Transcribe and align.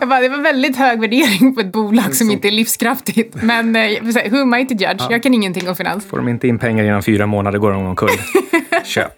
Jag 0.00 0.08
bara, 0.08 0.20
det 0.20 0.28
var 0.28 0.38
väldigt 0.38 0.76
hög 0.76 1.00
värdering 1.00 1.54
på 1.54 1.60
ett 1.60 1.72
bolag 1.72 2.14
som 2.14 2.30
inte 2.30 2.48
är 2.48 2.52
livskraftigt. 2.52 3.34
Men 3.42 3.76
eh, 3.76 4.02
who 4.30 4.42
am 4.42 4.54
I 4.54 4.66
to 4.66 4.74
judge? 4.74 5.02
Jag 5.10 5.22
kan 5.22 5.34
ingenting 5.34 5.68
om 5.68 5.76
finans. 5.76 6.06
Får 6.06 6.16
de 6.16 6.28
inte 6.28 6.48
in 6.48 6.58
pengar 6.58 6.84
inom 6.84 7.02
fyra 7.02 7.26
månader 7.26 7.58
går 7.58 7.72
de 7.72 7.86
omkull. 7.86 8.08
Köp. 8.84 9.12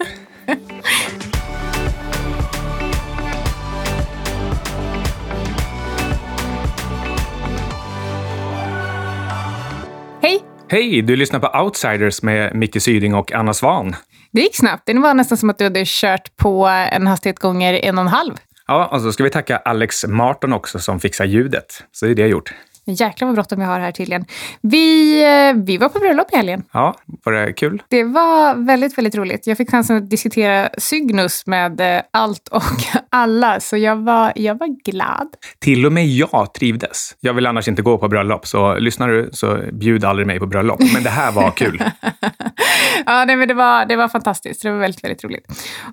Hej! 10.23 10.43
Hej, 10.69 11.03
du 11.03 11.17
lyssnar 11.17 11.41
på 11.41 11.59
Outsiders 11.65 12.23
med 12.23 12.55
Micke 12.55 12.83
Syding 12.83 13.15
och 13.15 13.33
Anna 13.33 13.55
Svan. 13.55 13.97
Det 14.31 14.41
gick 14.41 14.57
snabbt. 14.57 14.83
Det 14.87 14.99
var 14.99 15.15
nästan 15.15 15.39
som 15.39 15.51
att 15.51 15.59
du 15.59 15.65
hade 15.65 15.83
kört 15.87 16.37
på 16.37 16.67
en 16.67 17.07
hastighet 17.07 17.39
gånger 17.39 17.75
en 17.75 17.99
och 17.99 18.03
en 18.05 18.09
halv. 18.09 18.33
Ja, 18.69 18.87
och 18.87 19.01
så 19.01 19.13
ska 19.13 19.25
vi 19.25 19.31
tacka 19.31 19.57
Alex 19.57 20.07
Marton 20.07 20.53
också 20.53 20.79
som 20.79 21.01
fixar 21.01 21.25
ljudet. 21.25 21.85
Så 21.93 22.07
det 22.07 22.13
är 22.13 22.15
det 22.15 22.23
jag 22.23 22.31
gjort. 22.31 22.55
Jäklar 22.85 23.27
vad 23.27 23.35
bråttom 23.35 23.61
jag 23.61 23.69
har 23.69 23.81
här 23.81 23.93
tydligen. 23.93 24.25
Vi, 24.61 25.21
eh, 25.25 25.65
vi 25.65 25.77
var 25.77 25.89
på 25.89 25.99
bröllop 25.99 26.33
i 26.33 26.37
helgen. 26.37 26.63
Ja, 26.73 26.95
var 27.25 27.33
det 27.33 27.53
kul? 27.53 27.83
Det 27.89 28.05
var 28.05 28.55
väldigt, 28.67 28.99
väldigt 28.99 29.15
roligt. 29.15 29.47
Jag 29.47 29.57
fick 29.57 29.71
chansen 29.71 29.97
att 29.97 30.11
diskutera 30.11 30.69
Cygnus 30.79 31.47
med 31.47 31.81
eh, 31.81 32.03
allt 32.11 32.49
och 32.49 32.63
alla, 33.11 33.61
så 33.61 33.77
jag 33.77 33.97
var, 33.97 34.33
jag 34.37 34.59
var 34.59 34.91
glad. 34.91 35.29
Till 35.59 35.87
och 35.87 35.93
med 35.93 36.07
jag 36.07 36.55
trivdes. 36.55 37.17
Jag 37.21 37.35
vill 37.35 37.47
annars 37.47 37.69
inte 37.69 37.83
gå 37.83 37.99
på 37.99 38.09
bröllop, 38.09 38.47
så 38.47 38.79
lyssnar 38.79 39.09
du 39.09 39.31
så 39.33 39.59
bjud 39.73 40.05
aldrig 40.05 40.27
mig 40.27 40.39
på 40.39 40.47
bröllop. 40.47 40.81
Men 40.95 41.03
det 41.03 41.11
här 41.11 41.33
var 41.33 41.51
kul. 41.51 41.83
ja, 43.07 43.25
nej, 43.25 43.37
men 43.37 43.49
det, 43.49 43.55
var, 43.55 43.87
det 43.87 43.97
var 43.97 44.09
fantastiskt. 44.09 44.63
Det 44.63 44.71
var 44.71 44.79
väldigt, 44.79 45.05
väldigt 45.05 45.25
roligt. 45.25 45.47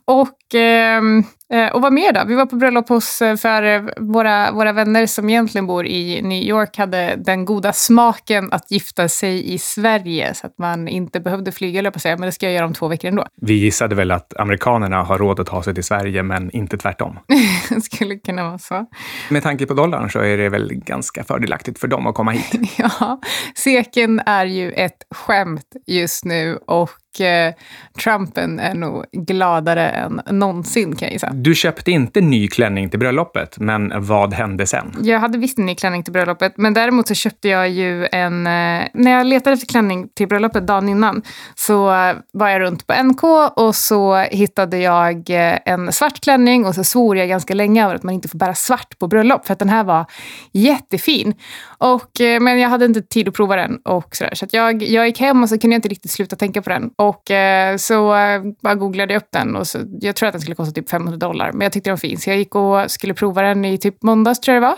Och... 0.06 0.56
Eh, 0.56 1.02
och 1.74 1.82
vad 1.82 1.94
mer 1.94 2.14
då? 2.14 2.24
Vi 2.28 2.36
var 2.36 2.46
på 2.46 2.56
bröllop 2.56 2.90
hos, 2.90 3.22
eh, 3.22 3.36
för 3.36 3.64
eh, 3.64 3.84
våra, 3.98 4.52
våra 4.52 4.74
vänner 4.74 5.06
som 5.06 5.30
egentligen 5.30 5.68
bor 5.68 5.86
i 5.86 6.22
New 6.22 6.44
York 6.44 6.78
hade 6.78 7.16
den 7.16 7.46
goda 7.46 7.74
smaken 7.74 8.50
att 8.52 8.72
gifta 8.72 9.08
sig 9.08 9.54
i 9.54 9.58
Sverige 9.58 10.34
så 10.34 10.48
att 10.48 10.58
man 10.58 10.88
inte 10.88 11.20
behövde 11.20 11.52
flyga, 11.52 11.80
eller 11.80 11.92
på 11.92 12.00
säga, 12.00 12.18
men 12.18 12.26
det 12.26 12.32
ska 12.32 12.46
jag 12.46 12.54
göra 12.54 12.66
om 12.66 12.74
två 12.74 12.88
veckor 12.88 13.08
ändå. 13.08 13.26
Vi 13.42 13.54
gissade 13.54 13.96
väl 13.96 14.12
att 14.12 14.38
amerikanerna 14.38 15.04
har 15.04 15.18
råd 15.18 15.40
att 15.40 15.48
ta 15.48 15.64
sig 15.64 15.74
till 15.74 15.84
Sverige, 15.84 16.24
men 16.24 16.52
inte 16.52 16.78
tvärtom. 16.78 17.20
det 17.70 17.82
skulle 17.82 18.16
kunna 18.16 18.44
vara 18.44 18.58
så. 18.58 18.86
Med 19.30 19.44
tanke 19.44 19.66
på 19.66 19.74
dollarn 19.74 20.10
så 20.10 20.20
är 20.20 20.38
det 20.38 20.50
väl 20.50 20.74
ganska 20.74 21.24
fördelaktigt 21.24 21.80
för 21.80 21.88
dem 21.88 22.08
att 22.08 22.16
komma 22.16 22.32
hit. 22.32 22.52
ja, 22.78 23.22
seken 23.56 24.22
är 24.26 24.46
ju 24.46 24.72
ett 24.72 25.04
skämt 25.12 25.76
just 25.88 26.26
nu 26.26 26.60
och 26.68 26.90
eh, 27.22 27.54
Trumpen 28.04 28.60
är 28.60 28.74
nog 28.74 29.06
gladare 29.12 29.90
än 29.90 30.22
någonsin 30.30 30.96
kan 30.96 31.06
jag 31.06 31.14
gissa. 31.14 31.30
Du 31.34 31.56
köpte 31.56 31.92
inte 31.92 32.22
ny 32.22 32.48
klänning 32.48 32.90
till 32.90 33.00
bröllopet, 33.00 33.60
men 33.60 33.94
vad 33.96 34.34
hände 34.34 34.68
sen? 34.68 34.96
Jag 35.02 35.20
hade 35.20 35.38
visst 35.38 35.58
en 35.58 35.66
ny 35.66 35.76
klänning 35.76 36.04
till 36.04 36.14
bröllopet, 36.14 36.54
men 36.58 36.74
däremot 36.74 37.08
så 37.08 37.14
köpte 37.14 37.50
jag 37.50 37.70
ju 37.70 38.08
en... 38.12 38.48
Eh, 38.48 38.88
när 38.94 39.12
jag 39.12 39.26
letade 39.26 39.54
efter 39.54 39.68
klänning 39.68 40.08
till 40.16 40.28
bröllopet 40.28 40.68
dagen 40.68 40.90
innan 40.90 41.22
så 41.56 41.86
var 42.34 42.50
jag 42.50 42.62
runt 42.62 42.88
på 42.88 43.04
NK 43.04 43.24
och 43.56 43.76
så 43.76 44.16
hittade 44.16 44.78
jag 44.78 45.30
eh, 45.30 45.60
en 45.66 45.92
svart 45.92 46.22
klänning 46.22 46.66
och 46.66 46.76
så 46.76 46.84
svor 46.84 47.18
jag 47.18 47.30
ganska 47.30 47.54
länge 47.54 47.86
över 47.86 47.96
att 47.96 48.04
man 48.04 48.14
inte 48.14 48.28
får 48.28 48.38
bära 48.40 48.54
svart 48.54 49.00
på 49.00 49.08
bröllop 49.08 49.46
för 49.46 49.54
att 49.54 49.60
den 49.60 49.70
här 49.70 49.84
var 49.84 50.06
jättefin. 50.52 51.34
Och, 51.78 52.22
eh, 52.22 52.40
men 52.40 52.60
jag 52.60 52.70
hade 52.70 52.86
inte 52.86 53.02
tid 53.02 53.28
att 53.28 53.34
prova 53.34 53.56
den 53.56 53.78
och 53.78 54.16
sådär. 54.16 54.36
Så 54.36 54.46
jag, 54.52 54.84
jag 54.84 55.08
gick 55.08 55.20
hem 55.20 55.44
och 55.44 55.50
så 55.50 55.60
kunde 55.60 55.74
jag 55.74 55.78
inte 55.78 55.90
riktigt 55.90 56.12
sluta 56.12 56.36
tänka 56.36 56.62
på 56.62 56.70
den. 56.70 56.90
Och 57.08 57.32
eh, 57.32 57.78
så 57.78 58.16
eh, 58.16 58.42
bara 58.62 58.76
googlade 58.76 59.14
jag 59.14 59.22
upp 59.22 59.32
den 59.32 59.56
och 59.56 59.68
så, 59.68 59.80
jag 60.02 60.16
tror 60.16 60.28
att 60.28 60.34
den 60.34 60.42
skulle 60.42 60.56
kosta 60.56 60.74
typ 60.74 60.90
500 60.90 61.18
dollar. 61.18 61.52
Men 61.52 61.62
jag 61.62 61.72
tyckte 61.72 61.90
den 61.90 61.94
var 61.94 61.98
fin 61.98 62.18
så 62.18 62.30
jag 62.30 62.38
gick 62.38 62.56
och 62.56 62.92
skulle 62.92 63.14
prova 63.14 63.42
den 63.42 63.66
i 63.66 63.78
typ 63.78 64.04
måndags 64.04 64.40
tror 64.40 64.54
jag 64.54 64.64
det 64.64 64.68
var 64.68 64.78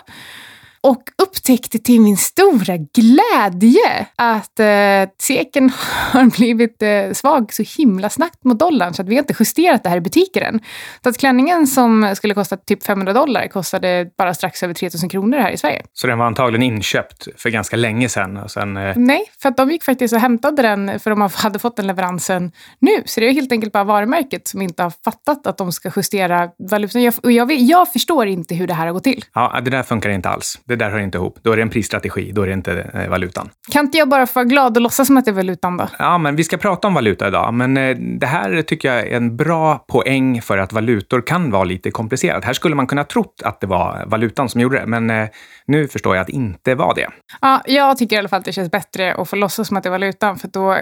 och 0.81 1.03
upptäckte 1.23 1.79
till 1.79 2.01
min 2.01 2.17
stora 2.17 2.77
glädje 2.77 4.07
att 4.15 4.59
eh, 4.59 5.09
seken 5.21 5.69
har 6.11 6.37
blivit 6.37 6.81
eh, 6.81 7.13
svag 7.13 7.53
så 7.53 7.63
himla 7.77 8.09
snabbt 8.09 8.43
mot 8.43 8.59
dollarn 8.59 8.93
så 8.93 9.01
att 9.01 9.07
vi 9.07 9.15
har 9.15 9.19
inte 9.19 9.35
justerat 9.39 9.83
det 9.83 9.89
här 9.89 9.97
i 9.97 10.01
butiken 10.01 10.43
än. 10.43 10.59
Så 11.03 11.09
att 11.09 11.17
klänningen 11.17 11.67
som 11.67 12.15
skulle 12.15 12.33
kosta 12.33 12.57
typ 12.57 12.83
500 12.83 13.13
dollar 13.13 13.47
kostade 13.47 14.09
bara 14.17 14.33
strax 14.33 14.63
över 14.63 14.73
3000 14.73 15.09
kronor 15.09 15.37
här 15.37 15.51
i 15.51 15.57
Sverige. 15.57 15.83
Så 15.93 16.07
den 16.07 16.17
var 16.17 16.25
antagligen 16.25 16.63
inköpt 16.63 17.27
för 17.37 17.49
ganska 17.49 17.75
länge 17.75 18.09
sedan? 18.09 18.37
Och 18.37 18.51
sen, 18.51 18.77
eh... 18.77 18.93
Nej, 18.95 19.23
för 19.41 19.49
att 19.49 19.57
de 19.57 19.71
gick 19.71 19.83
faktiskt 19.83 20.13
och 20.13 20.19
hämtade 20.19 20.61
den 20.61 20.99
för 20.99 21.09
de 21.09 21.29
hade 21.33 21.59
fått 21.59 21.75
den 21.75 21.87
leveransen 21.87 22.51
nu. 22.79 23.03
Så 23.05 23.19
det 23.19 23.27
är 23.27 23.33
helt 23.33 23.51
enkelt 23.51 23.73
bara 23.73 23.83
varumärket 23.83 24.47
som 24.47 24.61
inte 24.61 24.83
har 24.83 24.93
fattat 25.05 25.47
att 25.47 25.57
de 25.57 25.71
ska 25.71 25.91
justera 25.95 26.49
valutan. 26.57 27.03
Jag, 27.03 27.13
jag, 27.23 27.51
jag 27.51 27.93
förstår 27.93 28.27
inte 28.27 28.55
hur 28.55 28.67
det 28.67 28.73
här 28.73 28.85
har 28.85 28.93
gått 28.93 29.03
till. 29.03 29.25
Ja, 29.33 29.61
det 29.63 29.71
där 29.71 29.83
funkar 29.83 30.09
inte 30.09 30.29
alls. 30.29 30.59
Det 30.67 30.75
där 30.75 30.89
hör 30.89 30.99
inte 30.99 31.17
ihop. 31.17 31.39
Då 31.41 31.51
är 31.51 31.55
det 31.55 31.61
en 31.61 31.69
prisstrategi, 31.69 32.31
då 32.31 32.41
är 32.41 32.47
det 32.47 32.53
inte 32.53 32.89
eh, 32.93 33.09
valutan. 33.09 33.49
Kan 33.71 33.85
inte 33.85 33.97
jag 33.97 34.09
bara 34.09 34.27
få 34.27 34.39
vara 34.39 34.45
glad 34.45 34.77
och 34.77 34.81
låtsas 34.81 35.07
som 35.07 35.17
att 35.17 35.25
det 35.25 35.31
är 35.31 35.33
valutan 35.33 35.77
då? 35.77 35.87
Ja, 35.99 36.17
men 36.17 36.35
vi 36.35 36.43
ska 36.43 36.57
prata 36.57 36.87
om 36.87 36.93
valuta 36.93 37.27
idag. 37.27 37.53
Men 37.53 37.77
eh, 37.77 37.97
det 37.97 38.27
här 38.27 38.61
tycker 38.61 38.93
jag 38.93 39.07
är 39.07 39.17
en 39.17 39.37
bra 39.37 39.85
poäng 39.87 40.41
för 40.41 40.57
att 40.57 40.73
valutor 40.73 41.21
kan 41.21 41.51
vara 41.51 41.63
lite 41.63 41.91
komplicerat. 41.91 42.45
Här 42.45 42.53
skulle 42.53 42.75
man 42.75 42.87
kunna 42.87 43.03
trott 43.03 43.41
att 43.45 43.61
det 43.61 43.67
var 43.67 44.03
valutan 44.07 44.49
som 44.49 44.61
gjorde 44.61 44.79
det, 44.79 44.85
men 44.85 45.09
eh, 45.09 45.27
nu 45.65 45.87
förstår 45.87 46.15
jag 46.15 46.21
att 46.21 46.27
det 46.27 46.33
inte 46.33 46.75
var 46.75 46.95
det. 46.95 47.07
Ja, 47.41 47.61
jag 47.65 47.97
tycker 47.97 48.15
i 48.15 48.19
alla 48.19 48.29
fall 48.29 48.39
att 48.39 48.45
det 48.45 48.53
känns 48.53 48.71
bättre 48.71 49.13
att 49.13 49.29
få 49.29 49.35
låtsas 49.35 49.67
som 49.67 49.77
att 49.77 49.83
det 49.83 49.89
är 49.89 49.91
valutan, 49.91 50.37
för 50.37 50.47
då 50.47 50.77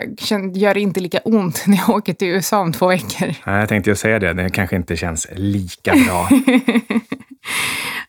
gör 0.54 0.74
det 0.74 0.80
inte 0.80 1.00
lika 1.00 1.20
ont 1.20 1.64
när 1.68 1.78
jag 1.78 1.90
åker 1.90 2.14
till 2.14 2.28
USA 2.28 2.60
om 2.60 2.74
två 2.74 2.88
veckor. 2.88 3.34
Ja, 3.46 3.60
jag 3.60 3.70
tänkte 3.70 3.90
ju 3.90 3.96
säga 3.96 4.20
det, 4.20 4.34
det 4.34 4.50
kanske 4.50 4.76
inte 4.76 4.96
känns 4.96 5.28
lika 5.36 5.94
bra. 6.08 6.30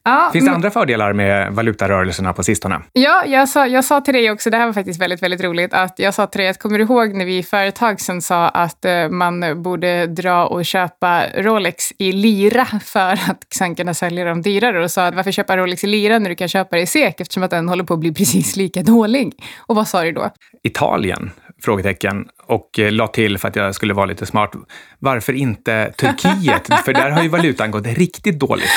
Ja, 0.08 0.30
Finns 0.32 0.44
det 0.44 0.52
andra 0.52 0.70
fördelar 0.70 1.12
med 1.12 1.52
valutarörelserna 1.52 2.32
på 2.32 2.42
sistone? 2.42 2.80
Ja, 2.92 3.24
jag 3.26 3.48
sa, 3.48 3.66
jag 3.66 3.84
sa 3.84 4.00
till 4.00 4.14
dig 4.14 4.30
också, 4.30 4.50
det 4.50 4.56
här 4.56 4.66
var 4.66 4.72
faktiskt 4.72 5.00
väldigt, 5.00 5.22
väldigt 5.22 5.40
roligt, 5.40 5.74
att 5.74 5.98
jag 5.98 6.14
sa 6.14 6.26
till 6.26 6.40
dig 6.40 6.48
att 6.48 6.58
kommer 6.58 6.78
du 6.78 6.84
ihåg 6.84 7.14
när 7.14 7.24
vi 7.24 7.42
för 7.42 7.64
ett 7.64 7.76
tag 7.76 8.00
sedan 8.00 8.22
sa 8.22 8.48
att 8.48 8.84
eh, 8.84 9.08
man 9.08 9.62
borde 9.62 10.06
dra 10.06 10.46
och 10.46 10.64
köpa 10.64 11.24
Rolex 11.36 11.92
i 11.98 12.12
lira 12.12 12.66
för 12.84 13.12
att 13.12 13.46
sen 13.54 13.74
kunna 13.74 13.94
sälja 13.94 14.24
dem 14.24 14.42
dyrare 14.42 14.84
och 14.84 14.90
sa 14.90 15.06
att 15.06 15.14
varför 15.14 15.32
köpa 15.32 15.56
Rolex 15.56 15.84
i 15.84 15.86
lira 15.86 16.18
när 16.18 16.30
du 16.30 16.36
kan 16.36 16.48
köpa 16.48 16.76
det 16.76 16.82
i 16.82 16.86
SEK 16.86 17.20
eftersom 17.20 17.42
att 17.42 17.50
den 17.50 17.68
håller 17.68 17.84
på 17.84 17.94
att 17.94 18.00
bli 18.00 18.14
precis 18.14 18.56
lika 18.56 18.82
dålig. 18.82 19.32
Och 19.58 19.76
vad 19.76 19.88
sa 19.88 20.02
du 20.02 20.12
då? 20.12 20.30
Italien? 20.62 21.30
Frågetecken. 21.62 22.28
Och 22.46 22.78
eh, 22.78 22.92
la 22.92 23.06
till 23.06 23.38
för 23.38 23.48
att 23.48 23.56
jag 23.56 23.74
skulle 23.74 23.94
vara 23.94 24.06
lite 24.06 24.26
smart. 24.26 24.52
Varför 24.98 25.32
inte 25.32 25.92
Turkiet? 25.96 26.66
för 26.84 26.92
där 26.92 27.10
har 27.10 27.22
ju 27.22 27.28
valutan 27.28 27.70
gått 27.70 27.86
riktigt 27.86 28.40
dåligt. 28.40 28.70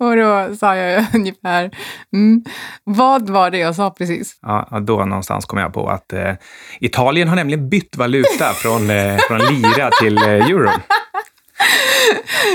Och 0.04 0.16
då 0.16 0.56
sa 0.56 0.76
jag 0.76 1.04
ungefär, 1.14 1.70
mm, 2.12 2.44
vad 2.84 3.30
var 3.30 3.50
det 3.50 3.58
jag 3.58 3.74
sa 3.74 3.90
precis? 3.90 4.38
Ja, 4.42 4.80
då 4.80 5.04
någonstans 5.04 5.44
kom 5.44 5.58
jag 5.58 5.72
på 5.72 5.88
att 5.88 6.12
eh, 6.12 6.32
Italien 6.80 7.28
har 7.28 7.36
nämligen 7.36 7.68
bytt 7.68 7.96
valuta 7.96 8.52
från, 8.54 8.90
eh, 8.90 9.16
från 9.16 9.38
lira 9.38 9.90
till 10.00 10.18
eh, 10.18 10.28
euro. 10.28 10.70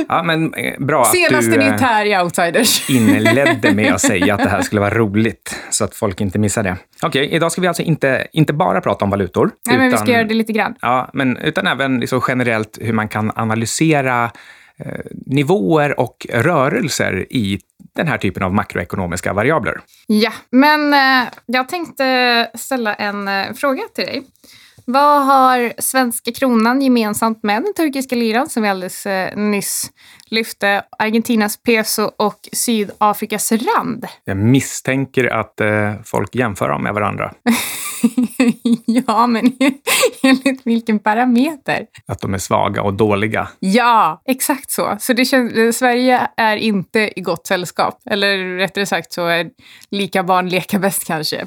Ja, 0.07 0.23
men 0.23 0.53
eh, 0.53 0.79
bra 0.79 1.05
Senaste 1.05 1.37
att 1.37 1.59
du 1.59 1.71
nytt 1.71 1.81
här 1.81 2.05
i 2.05 2.17
Outsiders. 2.17 2.89
inledde 2.89 3.73
med 3.73 3.93
att 3.93 4.01
säga 4.01 4.33
att 4.33 4.43
det 4.43 4.49
här 4.49 4.61
skulle 4.61 4.81
vara 4.81 4.93
roligt, 4.93 5.59
så 5.69 5.83
att 5.83 5.95
folk 5.95 6.21
inte 6.21 6.39
missar 6.39 6.63
det. 6.63 6.77
Okej, 7.01 7.29
idag 7.31 7.51
ska 7.51 7.61
vi 7.61 7.67
alltså 7.67 7.83
inte, 7.83 8.27
inte 8.33 8.53
bara 8.53 8.81
prata 8.81 9.05
om 9.05 9.11
valutor. 9.11 9.51
Nej, 9.67 9.77
men 9.77 9.91
vi 9.91 9.97
ska 9.97 10.11
göra 10.11 10.23
det 10.23 10.33
lite 10.33 10.53
grann. 10.53 10.75
Ja, 10.81 11.09
men 11.13 11.37
utan 11.37 11.67
även 11.67 11.99
liksom 11.99 12.21
generellt 12.27 12.77
hur 12.81 12.93
man 12.93 13.07
kan 13.07 13.31
analysera 13.35 14.31
nivåer 15.25 15.99
och 15.99 16.27
rörelser 16.29 17.25
i 17.29 17.59
den 17.95 18.07
här 18.07 18.17
typen 18.17 18.43
av 18.43 18.53
makroekonomiska 18.53 19.33
variabler. 19.33 19.81
Ja, 20.07 20.33
men 20.49 20.93
eh, 20.93 21.27
jag 21.45 21.69
tänkte 21.69 22.49
ställa 22.53 22.93
en 22.93 23.27
eh, 23.27 23.53
fråga 23.53 23.83
till 23.95 24.05
dig. 24.05 24.23
Vad 24.87 25.25
har 25.25 25.73
svenska 25.81 26.31
kronan 26.31 26.81
gemensamt 26.81 27.43
med 27.43 27.63
den 27.63 27.73
turkiska 27.73 28.15
liran 28.15 28.49
som 28.49 28.63
vi 28.63 28.69
alldeles 28.69 29.05
eh, 29.05 29.37
nyss 29.37 29.91
lyfte, 30.25 30.83
Argentinas 30.99 31.57
peso 31.57 32.11
och 32.17 32.49
Sydafrikas 32.51 33.51
rand? 33.51 34.05
Jag 34.23 34.37
misstänker 34.37 35.25
att 35.25 35.61
eh, 35.61 35.93
folk 36.03 36.35
jämför 36.35 36.69
dem 36.69 36.83
med 36.83 36.93
varandra. 36.93 37.33
ja, 39.07 39.27
men 39.27 39.51
enligt 40.23 40.61
vilken 40.63 40.99
parameter? 40.99 41.85
Att 42.07 42.21
de 42.21 42.33
är 42.33 42.37
svaga 42.37 42.81
och 42.81 42.93
dåliga. 42.93 43.47
Ja, 43.59 44.21
exakt 44.25 44.71
så. 44.71 44.97
Så 44.99 45.13
det 45.13 45.25
känns, 45.25 45.77
Sverige 45.77 46.27
är 46.37 46.57
inte 46.57 47.19
i 47.19 47.21
gott 47.21 47.47
sällskap. 47.47 48.01
Eller 48.09 48.57
rättare 48.57 48.85
sagt 48.85 49.13
så 49.13 49.27
är 49.27 49.49
lika 49.91 50.23
barn 50.23 50.49
leka 50.49 50.79
bäst 50.79 51.07
kanske. 51.07 51.45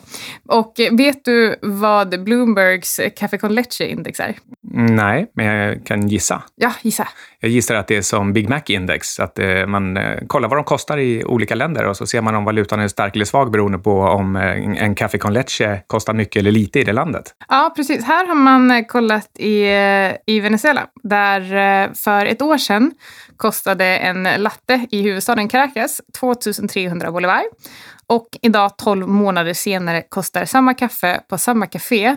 Och 0.48 0.74
vet 0.90 1.24
du 1.24 1.56
vad 1.62 2.24
Bloombergs 2.24 3.00
Café 3.16 3.38
con 3.38 3.54
Leche-index 3.54 4.20
är? 4.20 4.34
Nej, 4.70 5.30
men 5.34 5.46
jag 5.46 5.86
kan 5.86 6.08
gissa. 6.08 6.42
Ja, 6.54 6.72
gissa. 6.82 7.08
Jag 7.40 7.50
gissar 7.50 7.74
att 7.74 7.86
det 7.86 7.96
är 7.96 8.02
som 8.02 8.32
Big 8.32 8.48
Mac-index, 8.48 9.20
att 9.20 9.38
eh, 9.38 9.66
man 9.66 9.96
eh, 9.96 10.18
kollar 10.26 10.48
vad 10.48 10.58
de 10.58 10.64
kostar 10.64 10.98
i 10.98 11.24
olika 11.24 11.54
länder 11.54 11.84
och 11.84 11.96
så 11.96 12.06
ser 12.06 12.20
man 12.20 12.34
om 12.34 12.44
valutan 12.44 12.80
är 12.80 12.88
stark 12.88 13.14
eller 13.14 13.24
svag 13.24 13.50
beroende 13.50 13.78
på 13.78 14.00
om 14.00 14.36
eh, 14.36 14.82
en 14.82 14.94
Café 14.94 15.18
con 15.18 15.32
Leche 15.32 15.80
kostar 15.86 16.14
mycket 16.14 16.40
eller 16.40 16.50
lite 16.50 16.80
i 16.80 16.84
det 16.84 16.92
landet. 16.92 17.17
Ja, 17.48 17.72
precis. 17.76 18.04
Här 18.04 18.26
har 18.26 18.34
man 18.34 18.84
kollat 18.84 19.30
i, 19.38 19.64
i 20.26 20.40
Venezuela, 20.40 20.86
där 21.02 21.40
eh, 21.40 21.92
för 21.92 22.26
ett 22.26 22.42
år 22.42 22.58
sedan 22.58 22.92
kostade 23.36 23.84
en 23.84 24.22
latte 24.22 24.86
i 24.90 25.02
huvudstaden 25.02 25.48
Caracas 25.48 26.00
2300 26.20 27.12
bolivar. 27.12 27.42
Och 28.10 28.28
idag, 28.42 28.76
12 28.76 29.08
månader 29.08 29.54
senare, 29.54 30.02
kostar 30.08 30.44
samma 30.44 30.74
kaffe 30.74 31.20
på 31.28 31.38
samma 31.38 31.66
café 31.66 32.16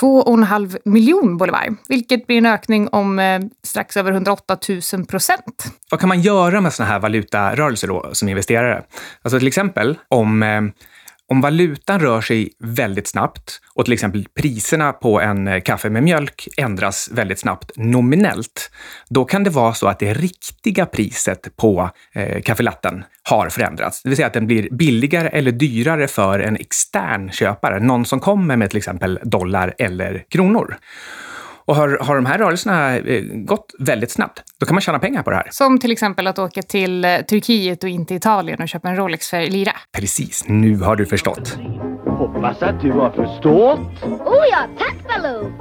2,5 0.00 0.78
miljon 0.84 1.36
bolivar, 1.36 1.76
vilket 1.88 2.26
blir 2.26 2.38
en 2.38 2.46
ökning 2.46 2.88
om 2.88 3.18
eh, 3.18 3.40
strax 3.62 3.96
över 3.96 4.12
108 4.12 4.58
000 4.92 5.06
procent. 5.06 5.64
Vad 5.90 6.00
kan 6.00 6.08
man 6.08 6.20
göra 6.20 6.60
med 6.60 6.72
såna 6.72 6.88
här 6.88 6.98
valutarörelser 6.98 7.88
då, 7.88 8.10
som 8.12 8.28
investerare? 8.28 8.82
Alltså 9.22 9.38
till 9.38 9.48
exempel 9.48 9.98
om 10.08 10.42
eh, 10.42 10.62
om 11.28 11.40
valutan 11.40 12.00
rör 12.00 12.20
sig 12.20 12.52
väldigt 12.58 13.06
snabbt 13.06 13.60
och 13.74 13.84
till 13.84 13.94
exempel 13.94 14.26
priserna 14.40 14.92
på 14.92 15.20
en 15.20 15.48
eh, 15.48 15.60
kaffe 15.60 15.90
med 15.90 16.02
mjölk 16.02 16.48
ändras 16.56 17.10
väldigt 17.12 17.38
snabbt 17.38 17.70
nominellt, 17.76 18.70
då 19.08 19.24
kan 19.24 19.44
det 19.44 19.50
vara 19.50 19.74
så 19.74 19.86
att 19.86 19.98
det 19.98 20.14
riktiga 20.14 20.86
priset 20.86 21.56
på 21.56 21.90
eh, 22.14 22.42
kaffelatten 22.42 23.04
har 23.22 23.48
förändrats. 23.48 24.02
Det 24.02 24.08
vill 24.08 24.16
säga 24.16 24.26
att 24.26 24.32
den 24.32 24.46
blir 24.46 24.68
billigare 24.70 25.28
eller 25.28 25.52
dyrare 25.52 26.08
för 26.08 26.38
en 26.38 26.56
extern 26.56 27.30
köpare, 27.30 27.80
någon 27.80 28.04
som 28.04 28.20
kommer 28.20 28.56
med 28.56 28.70
till 28.70 28.78
exempel 28.78 29.18
dollar 29.22 29.74
eller 29.78 30.24
kronor. 30.30 30.76
Och 31.66 31.76
har, 31.76 31.98
har 32.00 32.16
de 32.16 32.26
här 32.26 32.38
rörelserna 32.38 32.96
eh, 32.96 33.22
gått 33.22 33.74
väldigt 33.78 34.10
snabbt, 34.10 34.42
då 34.60 34.66
kan 34.66 34.74
man 34.74 34.80
tjäna 34.80 34.98
pengar 34.98 35.22
på 35.22 35.30
det 35.30 35.36
här. 35.36 35.48
Som 35.50 35.78
till 35.78 35.92
exempel 35.92 36.26
att 36.26 36.38
åka 36.38 36.62
till 36.62 37.04
eh, 37.04 37.16
Turkiet 37.16 37.84
och 37.84 37.90
inte 37.90 38.14
Italien 38.14 38.62
och 38.62 38.68
köpa 38.68 38.88
en 38.88 38.96
Rolex 38.96 39.28
för 39.28 39.40
lira. 39.40 39.72
Precis, 39.92 40.44
nu 40.48 40.76
har 40.76 40.96
du 40.96 41.06
förstått. 41.06 41.58
Hoppas 42.34 42.62
att 42.62 42.80
du 42.80 42.92
har 42.92 43.10
förstått. 43.10 44.02
Oh 44.26 44.44
ja, 44.50 44.66
tack 44.78 44.96
Baloo! 45.08 45.52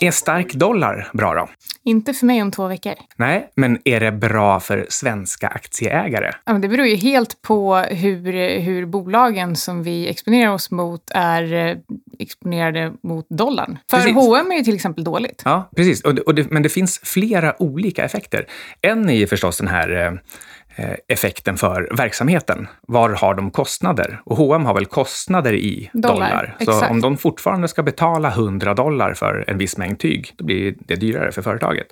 Är 0.00 0.10
stark 0.10 0.52
dollar 0.52 1.10
bra 1.12 1.34
då? 1.34 1.48
Inte 1.84 2.14
för 2.14 2.26
mig 2.26 2.42
om 2.42 2.50
två 2.50 2.68
veckor. 2.68 2.92
Nej, 3.16 3.50
men 3.54 3.78
är 3.84 4.00
det 4.00 4.12
bra 4.12 4.60
för 4.60 4.86
svenska 4.88 5.48
aktieägare? 5.48 6.30
Ja, 6.44 6.52
men 6.52 6.60
det 6.60 6.68
beror 6.68 6.86
ju 6.86 6.96
helt 6.96 7.42
på 7.42 7.76
hur, 7.76 8.60
hur 8.60 8.86
bolagen 8.86 9.56
som 9.56 9.82
vi 9.82 10.08
exponerar 10.08 10.52
oss 10.52 10.70
mot 10.70 11.10
är 11.14 11.52
eh, 11.52 11.76
exponerade 12.18 12.92
mot 13.02 13.26
dollarn. 13.28 13.78
För 13.90 13.96
Precis. 13.96 14.14
H&M 14.14 14.52
är 14.52 14.56
ju 14.56 14.62
till 14.62 14.74
exempel 14.74 15.04
dåligt. 15.04 15.42
Ja, 15.44 15.70
precis. 15.76 16.02
Och 16.02 16.14
det, 16.14 16.22
och 16.22 16.34
det, 16.34 16.50
men 16.50 16.62
det 16.62 16.68
finns 16.68 17.00
flera 17.04 17.62
olika 17.62 18.04
effekter. 18.04 18.46
En 18.80 19.10
är 19.10 19.14
ju 19.14 19.26
förstås 19.26 19.58
den 19.58 19.68
här 19.68 20.06
eh, 20.06 20.12
effekten 21.08 21.56
för 21.56 21.88
verksamheten. 21.96 22.68
Var 22.80 23.10
har 23.10 23.34
de 23.34 23.50
kostnader? 23.50 24.20
Och 24.24 24.36
H&M 24.36 24.64
har 24.64 24.74
väl 24.74 24.86
kostnader 24.86 25.52
i 25.52 25.90
dollar. 25.92 26.14
Dollar, 26.14 26.56
Så 26.58 26.70
exakt. 26.70 26.90
om 26.90 27.00
de 27.00 27.16
fortfarande 27.16 27.68
ska 27.68 27.82
betala 27.82 28.28
100 28.28 28.74
dollar 28.74 29.14
för 29.14 29.44
en 29.46 29.58
viss 29.58 29.76
mängd 29.76 29.98
tyg, 29.98 30.32
då 30.38 30.44
blir 30.44 30.74
det 30.78 30.96
dyrare 30.96 31.32
för 31.32 31.42
företaget. 31.42 31.86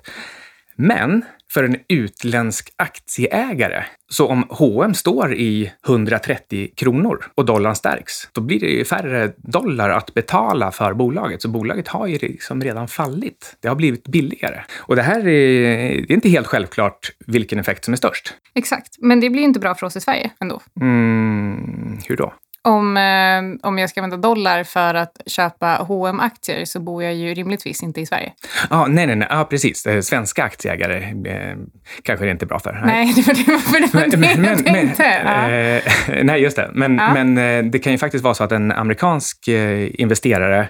Men 0.75 1.25
för 1.53 1.63
en 1.63 1.75
utländsk 1.89 2.73
aktieägare, 2.75 3.83
så 4.09 4.27
om 4.27 4.45
H&M 4.49 4.93
står 4.93 5.33
i 5.33 5.71
130 5.87 6.69
kronor 6.75 7.25
och 7.35 7.45
dollarn 7.45 7.75
stärks, 7.75 8.13
då 8.31 8.41
blir 8.41 8.59
det 8.59 8.67
ju 8.67 8.85
färre 8.85 9.31
dollar 9.37 9.89
att 9.89 10.13
betala 10.13 10.71
för 10.71 10.93
bolaget. 10.93 11.41
Så 11.41 11.49
bolaget 11.49 11.87
har 11.87 12.07
ju 12.07 12.17
liksom 12.17 12.61
redan 12.61 12.87
fallit. 12.87 13.57
Det 13.59 13.67
har 13.67 13.75
blivit 13.75 14.07
billigare. 14.07 14.63
Och 14.77 14.95
det 14.95 15.01
här 15.01 15.19
är, 15.19 16.01
det 16.07 16.13
är 16.13 16.15
inte 16.15 16.29
helt 16.29 16.47
självklart 16.47 17.11
vilken 17.27 17.59
effekt 17.59 17.85
som 17.85 17.93
är 17.93 17.97
störst. 17.97 18.33
Exakt. 18.55 18.95
Men 18.99 19.19
det 19.19 19.29
blir 19.29 19.41
ju 19.41 19.47
inte 19.47 19.59
bra 19.59 19.75
för 19.75 19.85
oss 19.87 19.95
i 19.95 20.01
Sverige 20.01 20.31
ändå. 20.39 20.61
Mm, 20.81 21.99
hur 22.07 22.17
då? 22.17 22.33
Om, 22.63 22.97
eh, 22.97 23.67
om 23.69 23.77
jag 23.77 23.89
ska 23.89 24.01
använda 24.01 24.27
dollar 24.27 24.63
för 24.63 24.93
att 24.93 25.21
köpa 25.25 25.85
hm 25.89 26.19
aktier 26.19 26.65
så 26.65 26.79
bor 26.79 27.03
jag 27.03 27.13
ju 27.13 27.33
rimligtvis 27.33 27.83
inte 27.83 28.01
i 28.01 28.05
Sverige. 28.05 28.31
Ah, 28.69 28.87
nej, 28.87 29.07
nej, 29.07 29.15
nej. 29.15 29.27
Ah, 29.31 29.43
precis. 29.45 29.85
Eh, 29.85 30.01
Svenska 30.01 30.43
aktieägare 30.43 30.97
eh, 31.31 31.57
kanske 32.03 32.25
det 32.25 32.31
inte 32.31 32.45
är 32.45 32.47
bra 32.47 32.59
för. 32.59 32.81
Nej, 32.85 33.13
det 33.15 33.27
var 33.27 33.33
det, 33.33 33.51
var 33.71 33.79
det, 33.79 33.93
var 33.93 34.17
det 34.17 34.49
jag 34.49 34.65
tänkte. 34.65 35.05
Eh, 35.05 36.23
nej, 36.23 36.41
just 36.41 36.55
det. 36.55 36.69
Men, 36.73 36.95
Ja. 36.97 37.13
men 37.13 37.37
eh, 37.37 37.71
det 37.71 37.79
kan 37.79 37.91
ju 37.91 37.97
faktiskt 37.97 38.23
vara 38.23 38.33
så 38.33 38.43
att 38.43 38.51
en 38.51 38.71
amerikansk 38.71 39.47
eh, 39.47 40.01
investerare 40.01 40.67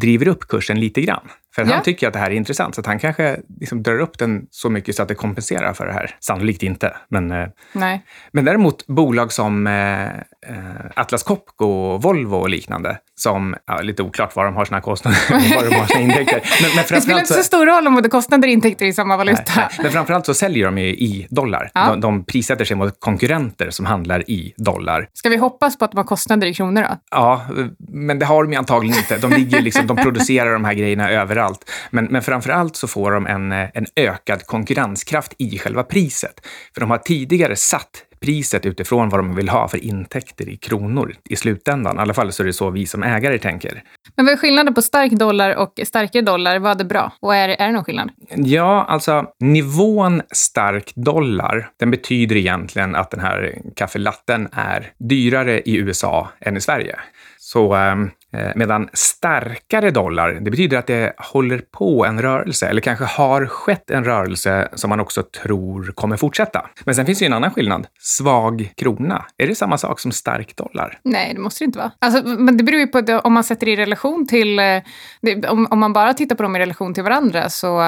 driver 0.00 0.28
upp 0.28 0.48
kursen 0.48 0.80
lite 0.80 1.00
grann. 1.00 1.28
För 1.54 1.62
Ja. 1.66 1.74
han 1.74 1.82
tycker 1.82 2.06
att 2.06 2.12
det 2.12 2.18
här 2.18 2.30
är 2.30 2.34
intressant, 2.34 2.74
så 2.74 2.82
han 2.86 2.98
kanske 2.98 3.40
liksom 3.60 3.82
drar 3.82 3.98
upp 3.98 4.18
den 4.18 4.46
så 4.50 4.70
mycket 4.70 4.96
så 4.96 5.02
att 5.02 5.08
det 5.08 5.14
kompenserar 5.14 5.72
för 5.72 5.86
det 5.86 5.92
här. 5.92 6.16
Sannolikt 6.20 6.62
inte, 6.62 6.96
men, 7.08 7.30
eh, 7.30 7.48
Nej. 7.72 8.04
men 8.32 8.44
däremot 8.44 8.86
bolag 8.86 9.32
som 9.32 9.66
eh, 9.66 10.08
eh, 10.08 10.86
Atlas 10.96 11.22
Copco, 11.22 11.98
Volvo 11.98 12.36
och 12.36 12.48
liknande, 12.50 12.98
som, 13.20 13.56
ja, 13.66 13.80
lite 13.80 14.02
oklart 14.02 14.36
var 14.36 14.44
de 14.44 14.54
har 14.54 14.64
sina 14.64 14.80
kostnader 14.80 15.18
och 15.28 15.34
var 15.56 15.70
de 15.70 15.76
har 15.76 15.86
sina 15.86 16.00
intäkter. 16.00 16.42
Men, 16.62 16.70
men 16.76 16.84
Det 16.88 17.00
spelar 17.00 17.20
inte 17.20 17.34
så 17.34 17.42
stor 17.42 17.66
roll 17.66 17.86
om 17.86 17.94
både 17.94 18.08
kostnader 18.08 18.48
och 18.48 18.52
intäkter 18.52 18.84
är 18.84 18.88
i 18.88 18.92
samma 18.92 19.16
valuta. 19.16 19.42
Nej, 19.46 19.66
nej. 19.70 19.78
Men 19.82 19.92
framförallt 19.92 20.26
så 20.26 20.34
säljer 20.34 20.64
de 20.64 20.78
ju 20.78 20.86
i 20.86 21.26
dollar. 21.30 21.70
Ja. 21.74 21.86
De, 21.90 22.00
de 22.00 22.24
prissätter 22.24 22.64
sig 22.64 22.76
mot 22.76 23.00
konkurrenter 23.00 23.70
som 23.70 23.86
handlar 23.86 24.30
i 24.30 24.54
dollar. 24.56 25.08
Ska 25.12 25.28
vi 25.28 25.36
hoppas 25.36 25.78
på 25.78 25.84
att 25.84 25.90
de 25.90 25.96
har 25.96 26.04
kostnader 26.04 26.46
i 26.46 26.54
kronor 26.54 26.82
då? 26.82 26.96
Ja, 27.10 27.46
men 27.78 28.18
det 28.18 28.26
har 28.26 28.44
de 28.44 28.52
ju 28.52 28.58
antagligen 28.58 28.98
inte. 28.98 29.18
De, 29.18 29.30
ligger 29.30 29.62
liksom, 29.62 29.86
de 29.86 29.96
producerar 29.96 30.52
de 30.52 30.64
här 30.64 30.74
grejerna 30.74 31.10
överallt. 31.10 31.70
Men, 31.90 32.04
men 32.04 32.22
framförallt 32.22 32.76
så 32.76 32.88
får 32.88 33.12
de 33.12 33.26
en, 33.26 33.52
eh, 33.52 33.68
en 33.74 33.86
ökad 33.96 34.46
konkurrenskraft 34.46 35.34
i 35.38 35.58
själva 35.58 35.82
priset. 35.82 36.46
För 36.74 36.80
de 36.80 36.90
har 36.90 36.98
tidigare 36.98 37.56
satt 37.56 38.04
priset 38.20 38.66
utifrån 38.66 39.08
vad 39.08 39.20
de 39.20 39.34
vill 39.34 39.48
ha 39.48 39.68
för 39.68 39.84
intäkter 39.84 40.48
i 40.48 40.56
kronor 40.56 41.14
i 41.28 41.36
slutändan. 41.36 41.96
I 41.96 41.98
alla 41.98 42.14
fall 42.14 42.32
så 42.32 42.42
är 42.42 42.46
det 42.46 42.52
så 42.52 42.70
vi 42.70 42.86
som 42.86 43.02
ägare 43.02 43.38
tänker. 43.38 43.82
Men 44.16 44.26
vad 44.26 44.32
är 44.32 44.36
skillnaden 44.36 44.74
på 44.74 44.82
stark 44.82 45.12
dollar 45.12 45.54
och 45.54 45.80
starkare 45.84 46.22
dollar? 46.22 46.58
Vad 46.58 46.80
är 46.80 46.84
bra? 46.84 47.12
Och 47.20 47.34
är, 47.34 47.48
är 47.48 47.66
det 47.66 47.72
någon 47.72 47.84
skillnad? 47.84 48.10
Ja, 48.36 48.84
alltså 48.88 49.26
nivån 49.40 50.22
stark 50.32 50.92
dollar, 50.94 51.70
den 51.76 51.90
betyder 51.90 52.36
egentligen 52.36 52.94
att 52.94 53.10
den 53.10 53.20
här 53.20 53.58
kaffelatten 53.76 54.48
är 54.52 54.92
dyrare 54.98 55.60
i 55.60 55.76
USA 55.76 56.28
än 56.40 56.56
i 56.56 56.60
Sverige. 56.60 56.96
Så 57.38 57.76
eh, 57.76 57.96
medan 58.54 58.88
starkare 58.92 59.90
dollar, 59.90 60.38
det 60.40 60.50
betyder 60.50 60.78
att 60.78 60.86
det 60.86 61.12
håller 61.18 61.58
på 61.58 62.04
en 62.06 62.22
rörelse, 62.22 62.66
eller 62.66 62.80
kanske 62.80 63.04
har 63.04 63.46
skett 63.46 63.90
en 63.90 64.04
rörelse 64.04 64.68
som 64.74 64.90
man 64.90 65.00
också 65.00 65.22
tror 65.22 65.92
kommer 65.94 66.16
fortsätta. 66.16 66.66
Men 66.84 66.94
sen 66.94 67.06
finns 67.06 67.18
det 67.18 67.24
ju 67.24 67.26
en 67.26 67.32
annan 67.32 67.50
skillnad. 67.50 67.86
Svag 67.98 68.72
krona, 68.76 69.24
är 69.36 69.46
det 69.46 69.54
samma 69.54 69.78
sak 69.78 70.00
som 70.00 70.12
stark 70.12 70.56
dollar? 70.56 70.98
Nej, 71.02 71.34
det 71.34 71.40
måste 71.40 71.64
det 71.64 71.66
inte 71.66 71.78
vara. 71.78 71.92
Alltså, 71.98 72.28
men 72.28 72.56
det 72.56 72.64
beror 72.64 72.80
ju 72.80 72.86
på 72.86 73.00
det, 73.00 73.18
om 73.18 73.32
man 73.32 73.44
sätter 73.44 73.66
det 73.66 73.72
i 73.72 73.76
relation 73.76 74.26
till... 74.26 74.58
eh, 74.58 74.64
Det, 75.22 75.48
om, 75.48 75.66
om 75.70 75.78
man 75.78 75.92
bara 75.92 76.14
tittar 76.14 76.36
på 76.36 76.42
dem 76.42 76.56
i 76.56 76.58
relation 76.58 76.94
till 76.94 77.02
varandra 77.02 77.48
så, 77.48 77.82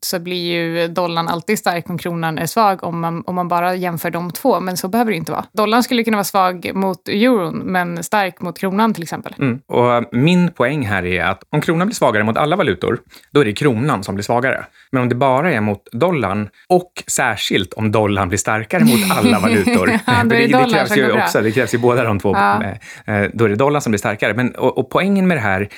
så 0.00 0.18
blir 0.18 0.52
ju 0.52 0.88
dollarn 0.88 1.28
alltid 1.28 1.58
stark 1.58 1.90
om 1.90 1.98
kronan 1.98 2.38
är 2.38 2.46
svag 2.46 2.84
om 2.84 3.00
man, 3.00 3.22
om 3.26 3.34
man 3.34 3.48
bara 3.48 3.74
jämför 3.74 4.10
de 4.10 4.30
två. 4.30 4.60
Men 4.60 4.76
så 4.76 4.88
behöver 4.88 5.10
det 5.10 5.16
inte 5.16 5.32
vara. 5.32 5.44
Dollarn 5.52 5.82
skulle 5.82 6.04
kunna 6.04 6.16
vara 6.16 6.24
svag 6.24 6.70
mot 6.74 7.08
euron 7.08 7.56
men 7.58 8.02
stark 8.02 8.40
mot 8.40 8.58
kronan 8.58 8.94
till 8.94 9.02
exempel. 9.02 9.34
Mm. 9.38 9.60
Och 9.80 10.04
min 10.12 10.50
poäng 10.52 10.86
här 10.86 11.06
är 11.06 11.24
att 11.24 11.42
om 11.50 11.60
kronan 11.60 11.86
blir 11.86 11.94
svagare 11.94 12.24
mot 12.24 12.36
alla 12.36 12.56
valutor, 12.56 12.98
då 13.30 13.40
är 13.40 13.44
det 13.44 13.52
kronan 13.52 14.04
som 14.04 14.14
blir 14.14 14.22
svagare. 14.22 14.64
Men 14.92 15.02
om 15.02 15.08
det 15.08 15.14
bara 15.14 15.52
är 15.52 15.60
mot 15.60 15.88
dollarn 15.92 16.48
och 16.68 16.92
särskilt 17.06 17.72
om 17.72 17.92
dollarn 17.92 18.28
blir 18.28 18.38
starkare 18.38 18.84
mot 18.84 19.10
alla 19.18 19.38
valutor, 19.42 19.90
Ja, 20.06 20.12
det 20.24 20.36
det, 20.36 20.46
det 20.46 20.70
krävs 20.72 20.96
ju 20.96 21.12
också, 21.12 21.40
det 21.40 21.52
krävs 21.52 21.74
ju 21.74 21.78
båda 21.78 22.04
de 22.04 22.18
två, 22.18 22.32
Ja. 22.34 22.62
eh, 23.06 23.30
då 23.34 23.44
är 23.44 23.48
det 23.48 23.56
dollarn 23.56 23.82
som 23.82 23.90
blir 23.90 23.98
starkare. 23.98 24.34
Men, 24.34 24.54
och, 24.54 24.78
och 24.78 24.90
poängen 24.90 25.28
med 25.28 25.36
det 25.36 25.40
här 25.40 25.68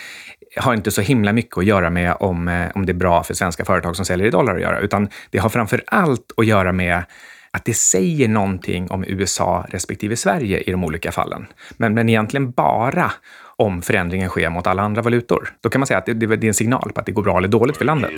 har 0.57 0.75
inte 0.75 0.91
så 0.91 1.01
himla 1.01 1.33
mycket 1.33 1.59
att 1.59 1.65
göra 1.65 1.91
med 1.91 2.17
om, 2.21 2.49
eh, 2.49 2.67
om 2.75 2.87
det 2.87 2.93
är 2.93 2.95
bra 2.95 3.23
för 3.23 3.35
svenska 3.35 3.65
företag 3.65 3.97
som 3.97 4.05
säljer 4.05 4.27
i 4.27 4.31
dollar 4.31 4.55
att 4.55 4.61
göra, 4.61 4.79
utan 4.81 5.09
det 5.31 5.39
har 5.39 5.49
framför 5.49 5.83
allt 5.87 6.33
att 6.37 6.47
göra 6.47 6.73
med 6.73 7.03
att 7.51 7.65
det 7.65 7.75
säger 7.75 8.29
någonting 8.29 8.91
om 8.91 9.05
USA 9.05 9.67
respektive 9.69 10.17
Sverige 10.17 10.61
i 10.61 10.71
de 10.71 10.85
olika 10.85 11.13
fallen. 11.13 11.47
Men, 11.77 11.95
men 11.95 12.09
egentligen 12.09 12.51
bara 12.51 13.13
om 13.63 13.83
förändringen 13.83 14.29
sker 14.29 14.51
mot 14.51 14.67
alla 14.67 14.83
andra 14.83 15.03
valutor. 15.03 15.49
Då 15.61 15.69
kan 15.69 15.81
man 15.81 15.87
säga 15.87 15.99
att 15.99 16.07
det, 16.07 16.15
det 16.15 16.47
är 16.47 16.49
en 16.49 16.55
signal 16.55 16.93
på 16.95 17.01
att 17.01 17.07
det 17.07 17.13
går 17.13 17.23
bra 17.23 17.39
eller 17.39 17.49
dåligt 17.49 17.77
för 17.77 17.85
landet. 17.85 18.13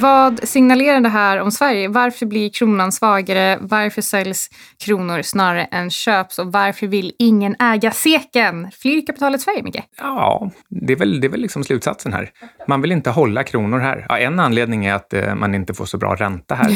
Vad 0.00 0.48
signalerar 0.48 1.00
det 1.00 1.08
här 1.08 1.40
om 1.40 1.50
Sverige? 1.50 1.88
Varför 1.88 2.26
blir 2.26 2.50
kronan 2.50 2.92
svagare? 2.92 3.58
Varför 3.60 4.02
säljs 4.02 4.50
kronor 4.84 5.22
snarare 5.22 5.64
än 5.64 5.90
köps? 5.90 6.38
Och 6.38 6.52
varför 6.52 6.86
vill 6.86 7.12
ingen 7.18 7.56
äga 7.58 7.90
seken? 7.90 8.70
Flyr 8.70 9.06
kapitalet 9.06 9.40
Sverige, 9.40 9.62
Micke? 9.62 9.82
Ja, 9.98 10.50
det 10.68 10.92
är 10.92 10.96
väl, 10.96 11.20
det 11.20 11.26
är 11.26 11.30
väl 11.30 11.40
liksom 11.40 11.64
slutsatsen 11.64 12.12
här. 12.12 12.30
Man 12.68 12.82
vill 12.82 12.92
inte 12.92 13.10
hålla 13.10 13.44
kronor 13.44 13.78
här. 13.78 14.06
Ja, 14.08 14.18
en 14.18 14.40
anledning 14.40 14.86
är 14.86 14.94
att 14.94 15.12
eh, 15.12 15.34
man 15.34 15.54
inte 15.54 15.74
får 15.74 15.84
så 15.84 15.98
bra 15.98 16.14
ränta 16.14 16.54
här. 16.54 16.70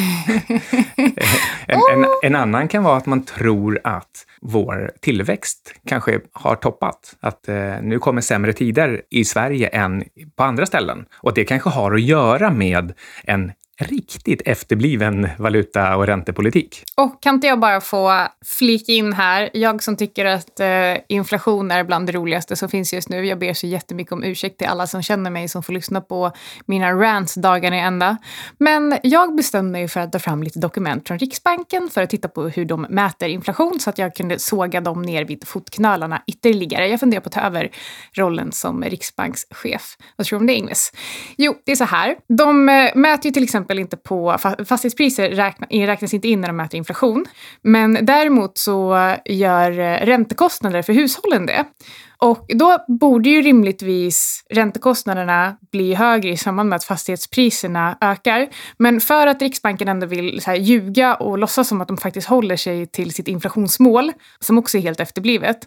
en, 1.67 1.81
en, 1.93 2.07
en 2.23 2.37
annan 2.37 2.69
kan 2.69 2.83
vara 2.83 2.97
att 2.97 3.07
man 3.07 3.25
tror 3.25 3.81
att 3.85 4.27
vår 4.41 4.93
tillväxt 5.01 5.75
kanske 5.87 6.21
har 6.33 6.57
toppat. 6.57 7.17
Att 7.21 7.49
eh, 7.49 7.75
nu 7.83 7.99
kommer 7.99 8.21
sämre 8.21 8.53
tider 8.53 9.03
i 9.11 9.25
Sverige 9.25 9.69
än 9.69 10.05
på 10.37 10.43
andra 10.43 10.67
ställen. 10.67 11.05
Och 11.17 11.35
det 11.35 11.45
kanske 11.45 11.71
har 11.71 11.93
att 11.95 12.03
göra 12.03 12.51
med 12.51 12.93
en 13.27 13.57
riktigt 13.81 14.43
efterbliven 14.45 15.29
valuta 15.39 15.97
och 15.97 16.07
räntepolitik. 16.07 16.85
Och 16.97 17.23
kan 17.23 17.35
inte 17.35 17.47
jag 17.47 17.61
bara 17.61 17.81
få 17.81 18.27
flika 18.45 18.93
in 18.93 19.13
här, 19.13 19.51
jag 19.53 19.83
som 19.83 19.97
tycker 19.97 20.25
att 20.25 20.61
eh, 20.61 20.69
inflation 21.09 21.71
är 21.71 21.85
bland 21.85 22.07
det 22.07 22.13
roligaste 22.13 22.57
som 22.57 22.69
finns 22.69 22.95
just 22.95 23.09
nu. 23.09 23.27
Jag 23.27 23.39
ber 23.39 23.55
så 23.55 23.67
jättemycket 23.67 24.13
om 24.13 24.25
ursäkt 24.25 24.59
till 24.59 24.67
alla 24.67 24.87
som 24.87 25.03
känner 25.03 25.31
mig 25.31 25.49
som 25.49 25.63
får 25.63 25.73
lyssna 25.73 26.01
på 26.01 26.33
mina 26.67 26.93
rants 26.93 27.35
dagarna 27.35 27.77
i 27.77 27.81
ända. 27.81 28.17
Men 28.59 28.99
jag 29.03 29.37
bestämde 29.37 29.73
mig 29.73 29.89
för 29.89 30.01
att 30.01 30.13
ta 30.13 30.19
fram 30.19 30.43
lite 30.43 30.59
dokument 30.59 31.09
från 31.09 31.19
Riksbanken 31.19 31.91
för 31.91 32.03
att 32.03 32.11
titta 32.11 32.29
på 32.29 32.49
hur 32.49 32.65
de 32.65 32.87
mäter 32.91 33.29
inflation 33.29 33.81
så 33.81 33.91
att 33.91 33.99
jag 33.99 34.15
kunde 34.15 34.39
såga 34.39 34.81
dem 34.81 35.03
ner 35.03 35.25
vid 35.25 35.49
fotknölarna 35.49 36.23
ytterligare. 36.27 36.89
Jag 36.89 37.01
funderar 37.01 37.21
på 37.21 37.27
att 37.29 37.33
ta 37.33 37.41
över 37.41 37.71
rollen 38.13 38.53
som 38.53 38.85
riksbankschef. 38.85 39.97
Vad 40.17 40.27
tror 40.27 40.39
du 40.39 40.43
om 40.43 40.47
det, 40.47 40.55
Ingves? 40.55 40.93
Jo, 41.37 41.55
det 41.65 41.73
är 41.73 41.77
så 41.77 41.85
här. 41.85 42.17
De 42.29 42.69
eh, 42.69 42.91
mäter 42.95 43.27
ju 43.27 43.31
till 43.31 43.45
exempel 43.45 43.72
inte 43.79 43.97
på 43.97 44.37
fastighetspriser, 44.69 45.31
räkna, 45.31 45.67
räknas 45.67 46.15
inte 46.15 46.29
in 46.29 46.41
när 46.41 46.49
de 46.49 46.57
mäter 46.57 46.79
inflation. 46.79 47.27
Men 47.63 47.99
däremot 48.03 48.59
så 48.59 49.15
gör 49.25 49.71
eh, 49.79 50.07
räntekostnader 50.07 50.83
för 50.83 50.93
hushållen 50.93 51.47
det. 51.47 51.65
Och 52.19 52.47
då 52.49 52.79
borde 52.89 53.29
ju 53.29 53.43
rimligtvis 53.43 54.45
räntekostnaderna 54.51 55.57
bli 55.73 55.95
högre 55.95 56.29
i 56.29 56.37
samband 56.37 56.69
med 56.69 56.77
att 56.77 56.85
fastighetspriserna 56.85 57.99
ökar. 58.01 58.49
Men 58.79 59.01
för 59.01 59.27
att 59.27 59.43
Riksbanken 59.43 59.89
ändå 59.89 60.07
vill 60.07 60.41
så 60.43 60.51
här, 60.51 60.59
ljuga 60.59 61.15
och 61.15 61.39
låtsas 61.39 61.69
som 61.69 61.81
att 61.81 61.89
de 61.89 61.97
faktiskt 61.97 62.29
håller 62.29 62.57
sig 62.57 62.87
till 62.87 63.15
sitt 63.15 63.29
inflationsmål, 63.29 64.13
som 64.41 64.59
också 64.59 64.79
är 64.79 64.83
helt 64.83 65.01
efterblivet, 65.01 65.59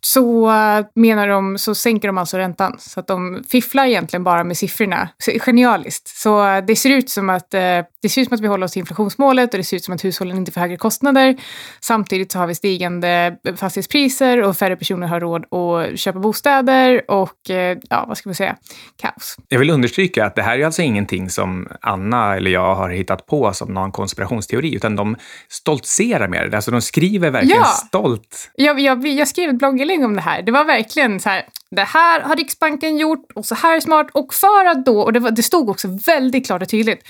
så 0.00 0.50
eh, 0.50 0.86
menar 0.94 1.28
de, 1.28 1.58
så 1.58 1.74
sänker 1.74 2.08
de 2.08 2.18
alltså 2.18 2.38
räntan. 2.38 2.76
Så 2.78 3.00
att 3.00 3.06
de 3.06 3.44
fifflar 3.48 3.86
egentligen 3.86 4.24
bara 4.24 4.44
med 4.44 4.56
siffrorna. 4.56 5.08
Så, 5.18 5.30
genialiskt. 5.38 6.08
Så 6.08 6.46
eh, 6.48 6.64
det 6.64 6.76
ser 6.76 6.90
ut 6.90 7.10
som 7.10 7.30
att, 7.30 7.54
eh, 7.54 7.60
det 8.02 8.08
ser 8.08 8.20
ut 8.22 8.28
som 8.28 8.34
att 8.34 8.40
vi 8.40 8.46
håller 8.46 8.64
oss 8.64 8.72
till 8.72 8.80
inflationsmålet 8.80 9.54
och 9.54 9.58
det 9.58 9.64
ser 9.64 9.76
ut 9.76 9.84
som 9.84 9.94
att 9.94 10.04
hushållen 10.04 10.36
inte 10.36 10.52
får 10.52 10.60
högre 10.60 10.76
kostnader. 10.76 11.36
Samtidigt 11.80 12.32
så 12.32 12.38
har 12.38 12.46
vi 12.46 12.54
stigande 12.54 13.36
fastighetspriser 13.56 14.42
och 14.42 14.56
färre 14.56 14.76
personer 14.76 15.06
har 15.06 15.20
råd 15.20 15.44
att 15.54 15.98
köpa 15.98 16.18
bostäder 16.18 17.10
och, 17.10 17.36
ja, 17.88 18.04
vad 18.08 18.18
ska 18.18 18.28
man 18.28 18.34
säga, 18.34 18.56
kaos. 19.02 19.36
Jag 19.48 19.58
vill 19.58 19.70
understryka 19.70 20.26
att 20.26 20.34
det 20.34 20.42
här 20.42 20.58
är 20.58 20.64
alltså 20.66 20.82
ingenting 20.82 21.30
som 21.30 21.68
Anna 21.80 22.36
eller 22.36 22.50
jag 22.50 22.74
har 22.74 22.90
hittat 22.90 23.26
på 23.26 23.52
som 23.52 23.74
någon 23.74 23.92
konspirationsteori, 23.92 24.74
utan 24.74 24.96
de 24.96 25.16
stoltserar 25.48 26.28
med 26.28 26.50
det. 26.50 26.56
Alltså 26.56 26.70
de 26.70 26.82
skriver 26.82 27.30
verkligen 27.30 27.56
Ja. 27.58 27.64
stolt. 27.64 28.50
Jag, 28.54 28.80
jag, 28.80 29.06
jag 29.06 29.28
skrev 29.28 29.50
ett 29.50 29.58
blogginlägg 29.90 30.04
om 30.04 30.14
det 30.16 30.20
här. 30.20 30.42
Det 30.42 30.52
var 30.52 30.64
verkligen 30.64 31.20
så 31.20 31.28
här, 31.28 31.44
det 31.70 31.82
här 31.82 32.20
har 32.20 32.36
Riksbanken 32.36 32.98
gjort 32.98 33.32
och 33.34 33.46
så 33.46 33.54
här 33.54 33.76
är 33.76 33.80
smart. 33.80 34.06
Och 34.12 34.34
för 34.34 34.64
att 34.64 34.84
då, 34.84 35.00
och 35.00 35.12
det, 35.12 35.20
var, 35.20 35.30
det 35.30 35.42
stod 35.42 35.70
också 35.70 35.88
väldigt 36.06 36.46
klart 36.46 36.62
och 36.62 36.68
tydligt, 36.68 37.08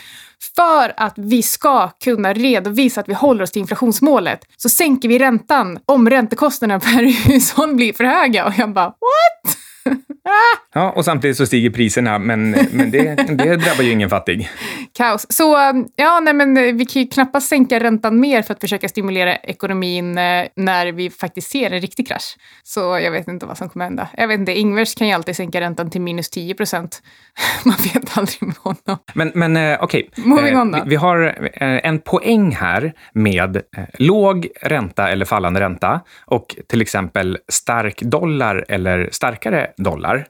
för 0.56 0.92
att 0.96 1.14
vi 1.16 1.42
ska 1.42 1.88
kunna 1.88 2.32
redovisa 2.32 3.00
att 3.00 3.08
vi 3.08 3.14
håller 3.14 3.42
oss 3.42 3.50
till 3.50 3.60
inflationsmålet 3.60 4.40
så 4.56 4.68
sänker 4.68 5.08
vi 5.08 5.18
räntan 5.18 5.78
om 5.86 6.10
räntekostnaderna 6.10 6.80
per 6.80 7.02
hushåll 7.28 7.74
blir 7.74 7.92
för 7.92 8.04
höga. 8.04 8.46
Och 8.46 8.52
jag 8.56 8.72
bara, 8.72 8.86
what? 8.86 9.56
Ah! 10.24 10.69
Ja, 10.74 10.90
och 10.90 11.04
samtidigt 11.04 11.36
så 11.36 11.46
stiger 11.46 11.70
priserna, 11.70 12.18
men, 12.18 12.50
men 12.50 12.90
det, 12.90 13.14
det 13.28 13.56
drabbar 13.56 13.82
ju 13.82 13.90
ingen 13.90 14.10
fattig. 14.10 14.48
Kaos. 14.92 15.26
Så 15.28 15.56
ja, 15.96 16.20
nej, 16.20 16.34
men 16.34 16.56
eh, 16.56 16.74
vi 16.74 16.86
kan 16.86 17.02
ju 17.02 17.08
knappast 17.08 17.48
sänka 17.48 17.80
räntan 17.80 18.20
mer 18.20 18.42
för 18.42 18.54
att 18.54 18.60
försöka 18.60 18.88
stimulera 18.88 19.36
ekonomin 19.36 20.18
eh, 20.18 20.46
när 20.56 20.92
vi 20.92 21.10
faktiskt 21.10 21.50
ser 21.50 21.70
en 21.70 21.80
riktig 21.80 22.08
krasch. 22.08 22.36
Så 22.62 22.80
jag 22.80 23.10
vet 23.10 23.28
inte 23.28 23.46
vad 23.46 23.58
som 23.58 23.68
kommer 23.68 23.84
hända. 23.84 24.08
Jag 24.16 24.28
vet 24.28 24.40
inte, 24.40 24.52
Ingvers 24.52 24.94
kan 24.94 25.06
ju 25.06 25.12
alltid 25.12 25.36
sänka 25.36 25.60
räntan 25.60 25.90
till 25.90 26.00
minus 26.00 26.30
10 26.30 26.54
procent. 26.54 27.02
Man 27.64 27.76
vet 27.94 28.18
aldrig 28.18 28.42
med 28.42 28.56
honom. 28.56 28.98
Men, 29.14 29.32
men 29.34 29.56
eh, 29.56 29.78
okej, 29.80 30.10
Moving 30.16 30.56
on 30.56 30.72
då. 30.72 30.78
vi, 30.84 30.90
vi 30.90 30.96
har 30.96 31.50
en 31.60 31.98
poäng 31.98 32.52
här 32.52 32.92
med 33.12 33.62
låg 33.98 34.48
ränta 34.62 35.10
eller 35.10 35.24
fallande 35.24 35.60
ränta 35.60 36.00
och 36.26 36.56
till 36.68 36.80
exempel 36.80 37.38
stark 37.48 38.02
dollar 38.02 38.64
eller 38.68 39.08
starkare 39.12 39.70
dollar. 39.76 40.26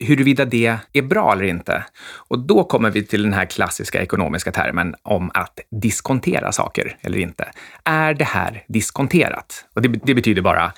Huruvida 0.00 0.44
det 0.44 0.78
är 0.92 1.02
bra 1.02 1.32
eller 1.32 1.44
inte. 1.44 1.84
Och 2.28 2.38
då 2.38 2.64
kommer 2.64 2.90
vi 2.90 3.06
till 3.06 3.22
den 3.22 3.32
här 3.32 3.44
klassiska 3.44 4.02
ekonomiska 4.02 4.52
termen 4.52 4.94
om 5.02 5.30
att 5.34 5.60
diskontera 5.70 6.52
saker 6.52 6.96
eller 7.00 7.18
inte. 7.18 7.50
Är 7.84 8.14
det 8.14 8.24
här 8.24 8.64
diskonterat? 8.68 9.64
Och 9.74 9.82
det, 9.82 9.88
det 9.88 10.14
betyder 10.14 10.42
bara 10.42 10.72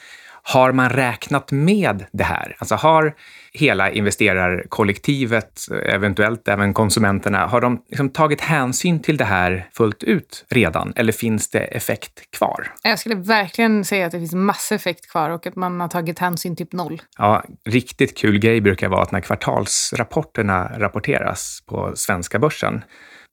har 0.46 0.72
man 0.72 0.90
räknat 0.90 1.52
med 1.52 2.04
det 2.12 2.24
här? 2.24 2.56
Alltså 2.58 2.74
har 2.74 3.14
hela 3.52 3.90
investerarkollektivet, 3.90 5.60
eventuellt 5.86 6.48
även 6.48 6.74
konsumenterna, 6.74 7.46
har 7.46 7.60
de 7.60 7.82
liksom 7.88 8.10
tagit 8.10 8.40
hänsyn 8.40 9.02
till 9.02 9.16
det 9.16 9.24
här 9.24 9.68
fullt 9.72 10.02
ut 10.02 10.44
redan? 10.48 10.92
Eller 10.96 11.12
finns 11.12 11.50
det 11.50 11.60
effekt 11.60 12.30
kvar? 12.30 12.72
Jag 12.82 12.98
skulle 12.98 13.14
verkligen 13.14 13.84
säga 13.84 14.06
att 14.06 14.12
det 14.12 14.18
finns 14.18 14.34
massa 14.34 14.74
effekt 14.74 15.10
kvar 15.10 15.30
och 15.30 15.46
att 15.46 15.56
man 15.56 15.80
har 15.80 15.88
tagit 15.88 16.18
hänsyn 16.18 16.56
typ 16.56 16.72
noll. 16.72 17.02
Ja, 17.18 17.44
riktigt 17.64 18.18
kul 18.18 18.38
grej 18.38 18.60
brukar 18.60 18.88
vara 18.88 19.02
att 19.02 19.12
när 19.12 19.20
kvartalsrapporterna 19.20 20.70
rapporteras 20.78 21.62
på 21.66 21.92
svenska 21.96 22.38
börsen, 22.38 22.84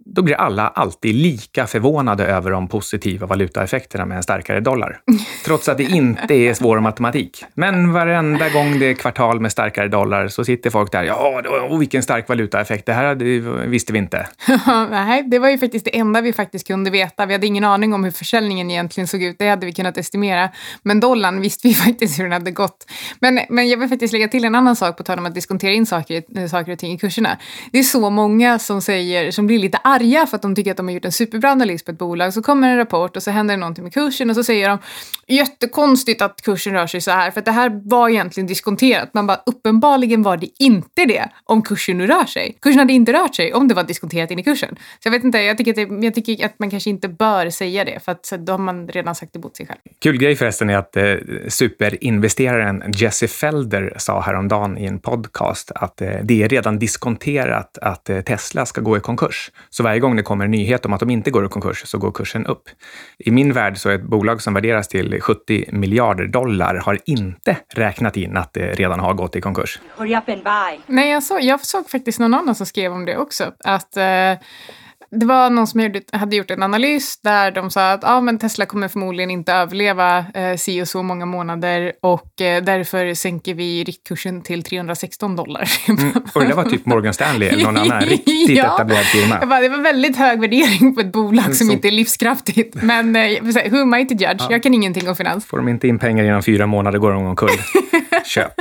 då 0.05 0.21
blir 0.21 0.35
alla 0.35 0.67
alltid 0.67 1.15
lika 1.15 1.67
förvånade 1.67 2.25
över 2.25 2.51
de 2.51 2.67
positiva 2.67 3.27
valutaeffekterna 3.27 4.05
med 4.05 4.17
en 4.17 4.23
starkare 4.23 4.59
dollar. 4.59 4.99
Trots 5.45 5.69
att 5.69 5.77
det 5.77 5.83
inte 5.83 6.33
är 6.33 6.53
svår 6.53 6.79
matematik. 6.79 7.45
Men 7.53 7.93
varenda 7.93 8.49
gång 8.49 8.79
det 8.79 8.85
är 8.85 8.93
kvartal 8.93 9.39
med 9.39 9.51
starkare 9.51 9.87
dollar 9.87 10.27
så 10.27 10.45
sitter 10.45 10.69
folk 10.69 10.91
där. 10.91 11.03
Ja, 11.03 11.41
oh, 11.69 11.79
vilken 11.79 12.03
stark 12.03 12.29
valutaeffekt. 12.29 12.85
Det 12.85 12.93
här 12.93 13.15
visste 13.65 13.93
vi 13.93 13.99
inte. 13.99 14.27
Nej, 14.89 15.23
det 15.23 15.39
var 15.39 15.49
ju 15.49 15.57
faktiskt 15.57 15.85
det 15.85 15.97
enda 15.97 16.21
vi 16.21 16.33
faktiskt 16.33 16.67
kunde 16.67 16.89
veta. 16.89 17.25
Vi 17.25 17.33
hade 17.33 17.47
ingen 17.47 17.63
aning 17.63 17.93
om 17.93 18.03
hur 18.03 18.11
försäljningen 18.11 18.71
egentligen 18.71 19.07
såg 19.07 19.23
ut. 19.23 19.35
Det 19.39 19.49
hade 19.49 19.65
vi 19.65 19.73
kunnat 19.73 19.97
estimera. 19.97 20.49
Men 20.83 20.99
dollarn 20.99 21.41
visste 21.41 21.67
vi 21.67 21.73
faktiskt 21.87 22.19
hur 22.19 22.23
den 22.23 22.33
hade 22.33 22.51
gått. 22.51 22.85
Men, 23.19 23.39
men 23.49 23.69
jag 23.69 23.77
vill 23.77 23.89
faktiskt 23.89 24.13
lägga 24.13 24.27
till 24.27 24.45
en 24.45 24.55
annan 24.55 24.75
sak 24.75 24.97
på 24.97 25.03
tal 25.03 25.19
om 25.19 25.25
att 25.25 25.35
diskontera 25.35 25.71
in 25.71 25.85
saker, 25.85 26.47
saker 26.47 26.71
och 26.71 26.79
ting 26.79 26.93
i 26.93 26.97
kurserna. 26.97 27.37
Det 27.71 27.79
är 27.79 27.83
så 27.83 28.09
många 28.09 28.59
som 28.59 28.81
säger, 28.81 29.31
som 29.31 29.47
blir 29.47 29.59
lite 29.59 29.77
arga 29.91 30.27
för 30.27 30.35
att 30.35 30.41
de 30.41 30.55
tycker 30.55 30.71
att 30.71 30.77
de 30.77 30.87
har 30.87 30.93
gjort 30.93 31.05
en 31.05 31.11
superbra 31.11 31.51
analys 31.51 31.85
på 31.85 31.91
ett 31.91 31.97
bolag. 31.97 32.33
Så 32.33 32.41
kommer 32.41 32.69
en 32.69 32.77
rapport 32.77 33.17
och 33.17 33.23
så 33.23 33.31
händer 33.31 33.55
det 33.55 33.59
någonting 33.59 33.83
med 33.83 33.93
kursen 33.93 34.29
och 34.29 34.35
så 34.35 34.43
säger 34.43 34.69
de 34.69 34.79
jättekonstigt 35.27 36.21
att 36.21 36.41
kursen 36.41 36.73
rör 36.73 36.87
sig 36.87 37.01
så 37.01 37.11
här 37.11 37.31
för 37.31 37.39
att 37.39 37.45
det 37.45 37.51
här 37.51 37.81
var 37.83 38.09
egentligen 38.09 38.47
diskonterat. 38.47 39.13
Man 39.13 39.27
bara 39.27 39.41
uppenbarligen 39.45 40.23
var 40.23 40.37
det 40.37 40.49
inte 40.59 41.05
det 41.05 41.29
om 41.43 41.61
kursen 41.61 41.97
nu 41.97 42.07
rör 42.07 42.25
sig. 42.25 42.57
Kursen 42.61 42.79
hade 42.79 42.93
inte 42.93 43.13
rört 43.13 43.35
sig 43.35 43.53
om 43.53 43.67
det 43.67 43.73
var 43.73 43.83
diskonterat 43.83 44.31
in 44.31 44.39
i 44.39 44.43
kursen. 44.43 44.75
Så 44.75 45.07
jag 45.07 45.11
vet 45.11 45.23
inte, 45.23 45.37
jag 45.37 45.57
tycker 45.57 45.71
att, 45.71 45.89
det, 45.89 46.05
jag 46.05 46.15
tycker 46.15 46.45
att 46.45 46.59
man 46.59 46.69
kanske 46.69 46.89
inte 46.89 47.07
bör 47.07 47.49
säga 47.49 47.85
det 47.85 47.99
för 48.05 48.11
att 48.11 48.25
så 48.25 48.37
då 48.37 48.53
har 48.53 48.57
man 48.57 48.87
redan 48.87 49.15
sagt 49.15 49.35
emot 49.35 49.57
sig 49.57 49.67
själv. 49.67 49.79
Kul 49.99 50.17
grej 50.17 50.35
förresten 50.35 50.69
är 50.69 50.77
att 50.77 50.97
eh, 50.97 51.13
superinvesteraren 51.47 52.83
Jesse 52.95 53.27
Felder 53.27 53.93
sa 53.97 54.21
häromdagen 54.21 54.77
i 54.77 54.85
en 54.85 54.99
podcast 54.99 55.71
att 55.75 56.01
eh, 56.01 56.09
det 56.23 56.43
är 56.43 56.49
redan 56.49 56.79
diskonterat 56.79 57.77
att 57.77 58.09
eh, 58.09 58.21
Tesla 58.21 58.65
ska 58.65 58.81
gå 58.81 58.97
i 58.97 58.99
konkurs. 58.99 59.51
Så 59.69 59.80
varje 59.81 59.99
gång 59.99 60.15
det 60.15 60.23
kommer 60.23 60.45
en 60.45 60.51
nyhet 60.51 60.85
om 60.85 60.93
att 60.93 60.99
de 60.99 61.09
inte 61.09 61.31
går 61.31 61.45
i 61.45 61.49
konkurs 61.49 61.83
så 61.85 61.97
går 61.97 62.11
kursen 62.11 62.45
upp. 62.45 62.69
I 63.17 63.31
min 63.31 63.53
värld 63.53 63.77
så 63.77 63.89
är 63.89 63.95
ett 63.95 64.03
bolag 64.03 64.41
som 64.41 64.53
värderas 64.53 64.87
till 64.87 65.21
70 65.21 65.65
miljarder 65.71 66.27
dollar 66.27 66.75
har 66.75 66.99
inte 67.05 67.57
räknat 67.73 68.17
in 68.17 68.37
att 68.37 68.53
det 68.53 68.73
redan 68.73 68.99
har 68.99 69.13
gått 69.13 69.35
i 69.35 69.41
konkurs. 69.41 69.79
Hurry 69.97 70.15
up 70.15 70.29
and 70.29 70.43
buy. 70.43 70.79
Nej, 70.85 71.11
jag, 71.11 71.23
så, 71.23 71.39
jag 71.41 71.65
såg 71.65 71.89
faktiskt 71.89 72.19
någon 72.19 72.33
annan 72.33 72.55
som 72.55 72.65
skrev 72.65 72.91
om 72.91 73.05
det 73.05 73.17
också. 73.17 73.51
Att 73.59 73.97
eh, 73.97 74.03
det 75.19 75.25
var 75.25 75.49
någon 75.49 75.67
som 75.67 75.79
gjorde, 75.79 76.01
hade 76.11 76.35
gjort 76.35 76.51
en 76.51 76.63
analys 76.63 77.19
där 77.23 77.51
de 77.51 77.71
sa 77.71 77.91
att 77.91 78.03
ah, 78.03 78.21
men 78.21 78.37
Tesla 78.39 78.65
kommer 78.65 78.87
förmodligen 78.87 79.31
inte 79.31 79.53
överleva 79.53 80.25
eh, 80.33 80.55
si 80.57 80.81
och 80.81 80.87
så 80.87 81.03
många 81.03 81.25
månader 81.25 81.91
och 82.01 82.41
eh, 82.41 82.63
därför 82.63 83.13
sänker 83.13 83.53
vi 83.53 83.83
riktkursen 83.83 84.41
till 84.41 84.63
316 84.63 85.35
dollar. 85.35 85.69
Mm, 85.87 86.11
och 86.33 86.41
det 86.41 86.47
där 86.47 86.55
var 86.55 86.63
typ 86.63 86.85
Morgan 86.91 87.13
Stanley 87.13 87.49
eller 87.49 87.63
någon 87.63 87.77
annan 87.77 88.01
riktigt 88.01 88.49
Ja. 88.49 88.75
etablerad 88.75 89.05
firma. 89.05 89.45
Bara, 89.45 89.59
det 89.61 89.69
var 89.69 89.77
väldigt 89.77 90.17
hög 90.17 90.39
värdering 90.41 90.95
på 90.95 91.01
ett 91.01 91.11
bolag 91.11 91.55
som 91.55 91.67
Så- 91.67 91.73
inte 91.73 91.87
är 91.87 91.91
livskraftigt. 91.91 92.75
Men 92.83 93.15
eh, 93.15 93.43
who 93.71 93.81
am 93.81 93.93
I 93.95 94.05
to 94.07 94.13
judge? 94.13 94.43
Jag 94.49 94.63
kan 94.63 94.73
ingenting 94.73 95.09
om 95.09 95.15
finans. 95.15 95.45
Får 95.45 95.57
de 95.57 95.67
inte 95.67 95.87
in 95.87 95.99
pengar 95.99 96.23
inom 96.23 96.43
fyra 96.43 96.67
månader 96.67 96.99
går 96.99 97.11
de 97.11 97.25
omkull. 97.25 97.49
Köp. 98.25 98.53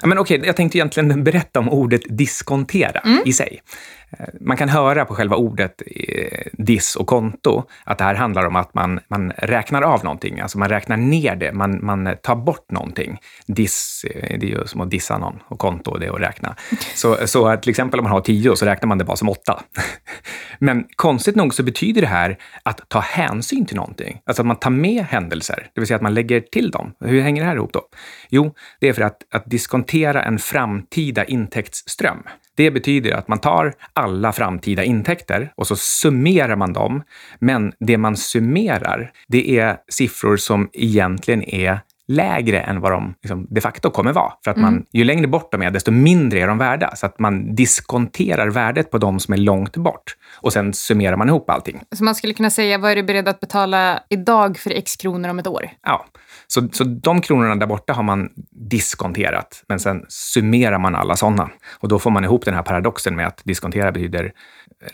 Ja, 0.00 0.06
men 0.06 0.18
okej, 0.18 0.42
jag 0.44 0.56
tänkte 0.56 0.78
egentligen 0.78 1.24
berätta 1.24 1.58
om 1.58 1.68
ordet 1.68 2.00
diskontera 2.08 3.00
i 3.24 3.32
sig. 3.32 3.62
Eh, 4.10 4.26
Man 4.40 4.56
kan 4.56 4.68
höra 4.68 5.04
på 5.04 5.14
själva 5.14 5.36
ordet 5.36 5.82
eh, 5.86 6.46
diss 6.52 6.96
och 6.96 7.06
konto 7.06 7.64
att 7.84 7.98
det 7.98 8.04
här 8.04 8.14
handlar 8.14 8.46
om 8.46 8.56
att 8.56 8.74
man, 8.74 9.00
man 9.08 9.30
räknar 9.30 9.82
av 9.82 10.04
någonting, 10.04 10.40
alltså 10.40 10.58
man 10.58 10.68
räknar 10.68 10.96
ner 10.96 11.36
det, 11.36 11.52
man, 11.52 11.84
man 11.84 12.16
tar 12.22 12.36
bort 12.36 12.70
någonting. 12.70 13.18
Diss, 13.46 14.04
eh, 14.10 14.38
det 14.38 14.46
är 14.46 14.50
ju 14.50 14.66
som 14.66 14.80
att 14.80 14.90
dissa 14.90 15.18
någon 15.18 15.38
och 15.48 15.58
konto 15.58 15.98
det 15.98 16.06
är 16.06 16.14
att 16.14 16.20
räkna. 16.20 16.56
Så, 16.94 17.26
så 17.26 17.56
till 17.56 17.70
exempel 17.70 18.00
om 18.00 18.04
man 18.04 18.12
har 18.12 18.20
tio 18.20 18.56
så 18.56 18.66
räknar 18.66 18.86
man 18.86 18.98
det 18.98 19.04
bara 19.04 19.16
som 19.16 19.28
åtta. 19.28 19.62
Men 20.58 20.84
konstigt 20.96 21.36
nog 21.36 21.54
så 21.54 21.62
betyder 21.62 22.00
det 22.00 22.06
här 22.06 22.38
att 22.62 22.88
ta 22.88 23.00
hänsyn 23.00 23.66
till 23.66 23.76
någonting. 23.76 24.20
Alltså 24.26 24.42
att 24.42 24.46
man 24.46 24.56
tar 24.56 24.70
med 24.70 25.04
händelser, 25.04 25.70
det 25.74 25.80
vill 25.80 25.86
säga 25.88 25.96
att 25.96 26.02
man 26.02 26.14
lägger 26.14 26.40
till 26.40 26.70
dem. 26.70 26.92
Hur 27.00 27.20
hänger 27.20 27.42
det 27.42 27.48
här 27.48 27.56
ihop 27.56 27.72
då? 27.72 27.82
Jo, 28.28 28.54
det 28.80 28.88
är 28.88 28.92
för 28.92 29.02
att, 29.02 29.18
att 29.34 29.46
diskontera 29.46 30.22
en 30.22 30.38
framtida 30.38 31.24
intäktsström. 31.24 32.22
Det 32.56 32.70
betyder 32.70 33.12
att 33.12 33.28
man 33.28 33.38
tar 33.38 33.74
alla 33.92 34.32
framtida 34.32 34.84
intäkter 34.84 35.52
och 35.54 35.66
så 35.66 35.76
summerar 35.76 36.56
man 36.56 36.72
dem. 36.72 37.02
Men 37.38 37.72
det 37.80 37.98
man 37.98 38.16
summerar, 38.16 39.10
det 39.28 39.58
är 39.58 39.76
siffror 39.88 40.36
som 40.36 40.68
egentligen 40.72 41.42
är 41.42 41.80
lägre 42.08 42.60
än 42.60 42.80
vad 42.80 42.92
de 42.92 43.14
liksom, 43.22 43.46
de 43.50 43.60
facto 43.60 43.90
kommer 43.90 44.12
vara. 44.12 44.32
För 44.44 44.50
att 44.50 44.56
man, 44.56 44.84
ju 44.92 45.04
längre 45.04 45.26
bort 45.26 45.52
de 45.52 45.62
är, 45.62 45.70
desto 45.70 45.90
mindre 45.90 46.40
är 46.40 46.46
de 46.46 46.58
värda. 46.58 46.96
Så 46.96 47.06
att 47.06 47.18
man 47.18 47.54
diskonterar 47.54 48.48
värdet 48.50 48.90
på 48.90 48.98
de 48.98 49.20
som 49.20 49.34
är 49.34 49.38
långt 49.38 49.76
bort. 49.76 50.16
Och 50.40 50.52
sen 50.52 50.72
summerar 50.72 51.16
man 51.16 51.28
ihop 51.28 51.50
allting. 51.50 51.80
Så 51.92 52.04
man 52.04 52.14
skulle 52.14 52.34
kunna 52.34 52.50
säga, 52.50 52.78
vad 52.78 52.90
är 52.90 52.96
du 52.96 53.02
beredd 53.02 53.28
att 53.28 53.40
betala 53.40 54.02
idag 54.08 54.58
för 54.58 54.70
x 54.70 54.96
kronor 54.96 55.28
om 55.28 55.38
ett 55.38 55.46
år? 55.46 55.70
Ja, 55.82 56.06
så, 56.46 56.68
så 56.72 56.84
de 56.84 57.20
kronorna 57.20 57.56
där 57.56 57.66
borta 57.66 57.92
har 57.92 58.02
man 58.02 58.30
diskonterat, 58.70 59.64
men 59.68 59.80
sen 59.80 60.04
summerar 60.08 60.78
man 60.78 60.94
alla 60.94 61.16
sådana. 61.16 61.50
Och 61.78 61.88
då 61.88 61.98
får 61.98 62.10
man 62.10 62.24
ihop 62.24 62.44
den 62.44 62.54
här 62.54 62.62
paradoxen 62.62 63.16
med 63.16 63.26
att 63.26 63.40
diskontera 63.44 63.92
betyder 63.92 64.32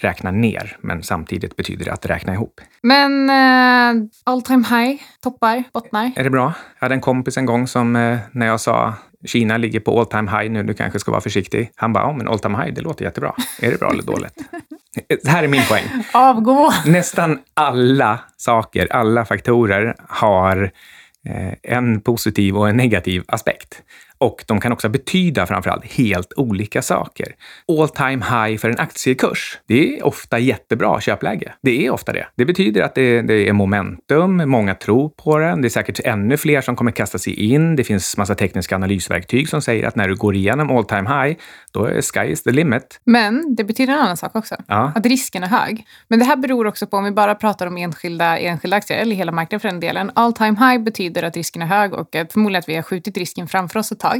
räkna 0.00 0.30
ner, 0.30 0.76
men 0.80 1.02
samtidigt 1.02 1.56
betyder 1.56 1.84
det 1.84 1.92
att 1.92 2.06
räkna 2.06 2.32
ihop. 2.32 2.60
Men 2.82 3.30
eh, 3.30 4.08
all 4.24 4.42
time 4.42 4.64
high, 4.68 5.02
toppar, 5.22 5.64
bottnar. 5.72 6.12
Är 6.16 6.24
det 6.24 6.30
bra? 6.30 6.52
Jag 6.78 6.84
hade 6.84 6.94
en 6.94 7.00
kompis 7.00 7.36
en 7.36 7.46
gång 7.46 7.66
som, 7.66 7.96
eh, 7.96 8.18
när 8.32 8.46
jag 8.46 8.60
sa 8.60 8.94
Kina 9.26 9.56
ligger 9.56 9.80
på 9.80 10.00
all 10.00 10.06
time 10.06 10.30
high 10.30 10.50
nu, 10.50 10.62
du 10.62 10.74
kanske 10.74 10.98
ska 10.98 11.10
vara 11.10 11.20
försiktig. 11.20 11.70
Han 11.76 11.92
bara, 11.92 12.04
ja 12.04 12.12
men 12.12 12.28
all 12.28 12.38
time 12.38 12.62
high, 12.62 12.74
det 12.74 12.80
låter 12.80 13.04
jättebra. 13.04 13.34
Är 13.60 13.70
det 13.70 13.78
bra 13.78 13.90
eller 13.90 14.02
dåligt? 14.02 14.34
Det 15.08 15.28
här 15.28 15.42
är 15.42 15.48
min 15.48 15.66
poäng. 15.68 15.84
Avgå! 16.12 16.72
Nästan 16.86 17.38
alla 17.54 18.18
saker, 18.36 18.92
alla 18.92 19.24
faktorer 19.24 19.96
har 20.08 20.70
Eh, 21.24 21.54
en 21.62 22.00
positiv 22.00 22.56
och 22.56 22.68
en 22.68 22.76
negativ 22.76 23.22
aspekt. 23.28 23.82
Och 24.22 24.44
de 24.46 24.60
kan 24.60 24.72
också 24.72 24.88
betyda 24.88 25.46
framförallt 25.46 25.84
helt 25.84 26.32
olika 26.36 26.82
saker. 26.82 27.34
All 27.68 27.88
time 27.88 28.24
high 28.24 28.58
för 28.58 28.70
en 28.70 28.78
aktiekurs, 28.78 29.58
det 29.68 29.98
är 29.98 30.06
ofta 30.06 30.38
jättebra 30.38 31.00
köpläge. 31.00 31.52
Det 31.62 31.86
är 31.86 31.90
ofta 31.90 32.12
det. 32.12 32.26
Det 32.36 32.44
betyder 32.44 32.82
att 32.82 32.94
det, 32.94 33.22
det 33.22 33.48
är 33.48 33.52
momentum, 33.52 34.50
många 34.50 34.74
tror 34.74 35.08
på 35.08 35.38
den. 35.38 35.62
Det 35.62 35.68
är 35.68 35.70
säkert 35.70 36.00
ännu 36.04 36.36
fler 36.36 36.60
som 36.60 36.76
kommer 36.76 36.90
kasta 36.90 37.18
sig 37.18 37.34
in. 37.34 37.76
Det 37.76 37.84
finns 37.84 38.16
massa 38.16 38.34
tekniska 38.34 38.74
analysverktyg 38.74 39.48
som 39.48 39.62
säger 39.62 39.86
att 39.86 39.96
när 39.96 40.08
du 40.08 40.16
går 40.16 40.34
igenom 40.34 40.70
all 40.70 40.84
time 40.84 41.08
high, 41.10 41.36
då 41.72 41.84
är 41.84 42.02
sky 42.02 42.32
is 42.32 42.42
the 42.42 42.50
limit. 42.50 43.00
Men 43.04 43.54
det 43.54 43.64
betyder 43.64 43.92
en 43.92 43.98
annan 43.98 44.16
sak 44.16 44.36
också. 44.36 44.56
Ja. 44.66 44.92
Att 44.94 45.06
risken 45.06 45.42
är 45.42 45.48
hög. 45.48 45.86
Men 46.08 46.18
det 46.18 46.24
här 46.24 46.36
beror 46.36 46.66
också 46.66 46.86
på, 46.86 46.96
om 46.96 47.04
vi 47.04 47.10
bara 47.10 47.34
pratar 47.34 47.66
om 47.66 47.76
enskilda, 47.76 48.38
enskilda 48.38 48.76
aktier, 48.76 48.98
eller 48.98 49.16
hela 49.16 49.32
marknaden 49.32 49.60
för 49.60 49.68
den 49.68 49.80
delen. 49.80 50.10
All 50.14 50.32
time 50.32 50.56
high 50.58 50.82
betyder 50.82 51.22
att 51.22 51.36
risken 51.36 51.62
är 51.62 51.66
hög 51.66 51.92
och 51.92 52.16
att 52.16 52.32
förmodligen 52.32 52.58
att 52.58 52.68
vi 52.68 52.74
har 52.74 52.82
skjutit 52.82 53.16
risken 53.16 53.48
framför 53.48 53.78
oss 53.78 53.92
ett 53.92 54.00
tag. 54.00 54.11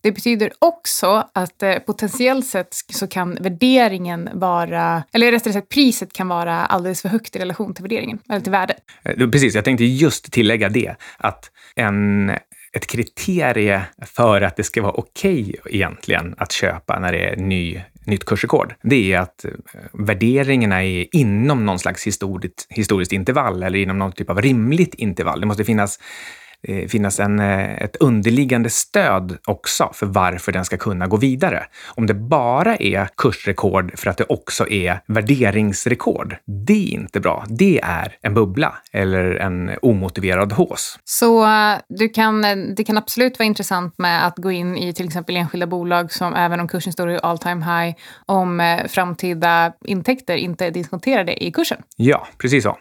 Det 0.00 0.12
betyder 0.12 0.52
också 0.58 1.28
att 1.34 1.62
eh, 1.62 1.78
potentiellt 1.78 2.46
sett 2.46 2.74
så 2.92 3.06
kan 3.06 3.34
värderingen 3.40 4.28
vara, 4.32 5.04
eller 5.12 5.32
rättare 5.32 5.52
sagt 5.52 5.68
priset 5.68 6.12
kan 6.12 6.28
vara 6.28 6.66
alldeles 6.66 7.02
för 7.02 7.08
högt 7.08 7.36
i 7.36 7.38
relation 7.38 7.74
till 7.74 7.82
värderingen, 7.82 8.18
eller 8.28 8.40
till 8.40 8.52
värdet. 8.52 8.78
Eh, 9.04 9.30
precis, 9.30 9.54
jag 9.54 9.64
tänkte 9.64 9.84
just 9.84 10.32
tillägga 10.32 10.68
det. 10.68 10.94
Att 11.16 11.50
en, 11.74 12.30
ett 12.72 12.86
kriterie 12.86 13.82
för 14.06 14.42
att 14.42 14.56
det 14.56 14.64
ska 14.64 14.82
vara 14.82 14.92
okej 14.92 15.54
egentligen 15.64 16.34
att 16.38 16.52
köpa 16.52 16.98
när 16.98 17.12
det 17.12 17.28
är 17.28 17.36
ny, 17.36 17.80
nytt 18.04 18.24
kursrekord, 18.24 18.74
det 18.82 19.12
är 19.12 19.18
att 19.18 19.44
eh, 19.44 19.50
värderingarna 19.92 20.84
är 20.84 21.16
inom 21.16 21.66
någon 21.66 21.78
slags 21.78 22.06
historiskt, 22.06 22.66
historiskt 22.68 23.12
intervall 23.12 23.62
eller 23.62 23.78
inom 23.78 23.98
någon 23.98 24.12
typ 24.12 24.30
av 24.30 24.42
rimligt 24.42 24.94
intervall. 24.94 25.40
Det 25.40 25.46
måste 25.46 25.64
finnas 25.64 25.98
finnas 26.88 27.20
en, 27.20 27.40
eh, 27.40 27.82
ett 27.82 27.96
underliggande 27.96 28.70
stöd 28.70 29.38
också 29.46 29.90
för 29.94 30.06
varför 30.06 30.52
den 30.52 30.64
ska 30.64 30.76
kunna 30.76 31.06
gå 31.06 31.16
vidare. 31.16 31.66
Om 31.94 32.06
det 32.06 32.14
bara 32.14 32.76
är 32.76 33.08
kursrekord 33.16 33.98
för 33.98 34.10
att 34.10 34.16
det 34.16 34.24
också 34.28 34.68
är 34.68 35.00
värderingsrekord, 35.06 36.36
det 36.66 36.88
är 36.88 36.92
inte 36.92 37.20
bra. 37.20 37.44
Det 37.48 37.80
är 37.82 38.16
en 38.22 38.34
bubbla 38.34 38.74
eller 38.92 39.34
en 39.34 39.70
omotiverad 39.82 40.52
hås. 40.52 40.98
Så 41.04 41.44
eh, 41.44 41.78
du 41.88 42.08
kan, 42.08 42.44
eh, 42.44 42.56
det 42.76 42.84
kan 42.84 42.98
absolut 42.98 43.38
vara 43.38 43.46
intressant 43.46 43.94
med 43.98 44.26
att 44.26 44.36
gå 44.36 44.50
in 44.50 44.76
i 44.76 44.92
till 44.92 45.06
exempel 45.06 45.36
enskilda 45.36 45.66
bolag 45.66 46.12
som 46.12 46.34
även 46.34 46.60
om 46.60 46.68
kursen 46.68 46.92
står 46.92 47.10
i 47.10 47.18
all 47.22 47.38
time 47.38 47.64
high, 47.64 47.96
om 48.26 48.60
eh, 48.60 48.86
framtida 48.86 49.72
intäkter 49.84 50.36
inte 50.36 50.66
är 50.66 50.70
diskonterade 50.70 51.44
i 51.44 51.52
kursen. 51.52 51.78
Ja, 51.96 52.28
precis 52.38 52.64
så. 52.64 52.78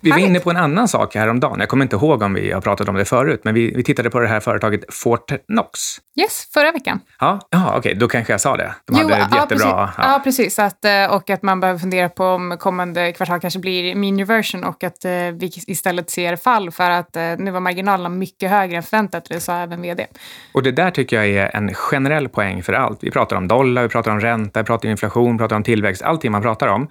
Vi 0.00 0.10
var 0.10 0.18
inne 0.18 0.40
på 0.40 0.50
en 0.50 0.56
annan 0.56 0.88
sak 0.88 1.14
häromdagen. 1.14 1.60
Jag 1.60 1.68
kommer 1.68 1.84
inte 1.84 1.96
ihåg 1.96 2.22
om 2.22 2.34
vi 2.34 2.52
har 2.52 2.60
pratat 2.60 2.88
om 2.88 2.94
det 2.94 3.01
förut, 3.04 3.40
men 3.44 3.54
vi, 3.54 3.72
vi 3.76 3.82
tittade 3.82 4.10
på 4.10 4.20
det 4.20 4.28
här 4.28 4.40
företaget 4.40 4.94
Fortnox. 4.94 5.80
Yes, 6.20 6.48
förra 6.54 6.72
veckan. 6.72 7.00
Ja, 7.20 7.40
ja 7.50 7.74
okej, 7.78 7.94
då 7.94 8.08
kanske 8.08 8.32
jag 8.32 8.40
sa 8.40 8.56
det. 8.56 8.74
De 8.86 8.96
hade 8.96 9.14
ett 9.14 9.28
ja, 9.30 9.36
jättebra... 9.36 9.46
precis. 9.46 9.64
Ja. 9.64 9.92
Ja. 9.98 10.20
precis. 10.24 10.58
Att, 10.58 10.84
eh, 10.84 11.14
och 11.14 11.30
att 11.30 11.42
man 11.42 11.60
behöver 11.60 11.80
fundera 11.80 12.08
på 12.08 12.24
om 12.24 12.56
kommande 12.60 13.12
kvartal 13.12 13.40
kanske 13.40 13.60
blir 13.60 13.94
mean 13.94 14.18
reversion 14.18 14.64
och 14.64 14.84
att 14.84 15.04
eh, 15.04 15.10
vi 15.10 15.50
istället 15.66 16.10
ser 16.10 16.36
fall 16.36 16.70
för 16.70 16.90
att 16.90 17.16
eh, 17.16 17.22
nu 17.38 17.50
var 17.50 17.60
marginalerna 17.60 18.08
mycket 18.08 18.50
högre 18.50 18.76
än 18.76 18.82
förväntat, 18.82 19.24
det 19.28 19.40
sa 19.40 19.56
även 19.56 19.82
vd. 19.82 20.06
Och 20.54 20.62
det 20.62 20.72
där 20.72 20.90
tycker 20.90 21.16
jag 21.16 21.26
är 21.28 21.56
en 21.56 21.74
generell 21.74 22.28
poäng 22.28 22.62
för 22.62 22.72
allt. 22.72 22.98
Vi 23.02 23.10
pratar 23.10 23.36
om 23.36 23.48
dollar, 23.48 23.82
vi 23.82 23.88
pratar 23.88 24.10
om 24.10 24.20
ränta, 24.20 24.60
vi 24.60 24.66
pratar 24.66 24.88
om 24.88 24.90
inflation, 24.90 25.32
vi 25.32 25.38
pratar 25.38 25.56
om 25.56 25.62
tillväxt, 25.62 26.02
allting 26.02 26.32
man 26.32 26.42
pratar 26.42 26.66
om. 26.66 26.88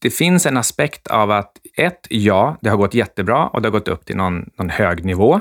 Det 0.00 0.10
finns 0.10 0.46
en 0.46 0.56
aspekt 0.56 1.06
av 1.06 1.30
att 1.30 1.52
ett, 1.76 2.06
ja, 2.10 2.56
det 2.60 2.70
har 2.70 2.76
gått 2.76 2.94
jättebra 2.94 3.46
och 3.46 3.62
det 3.62 3.68
har 3.68 3.72
gått 3.72 3.88
upp 3.88 4.04
till 4.04 4.16
någon, 4.16 4.50
någon 4.58 4.70
hög 4.70 5.04
nivå. 5.04 5.40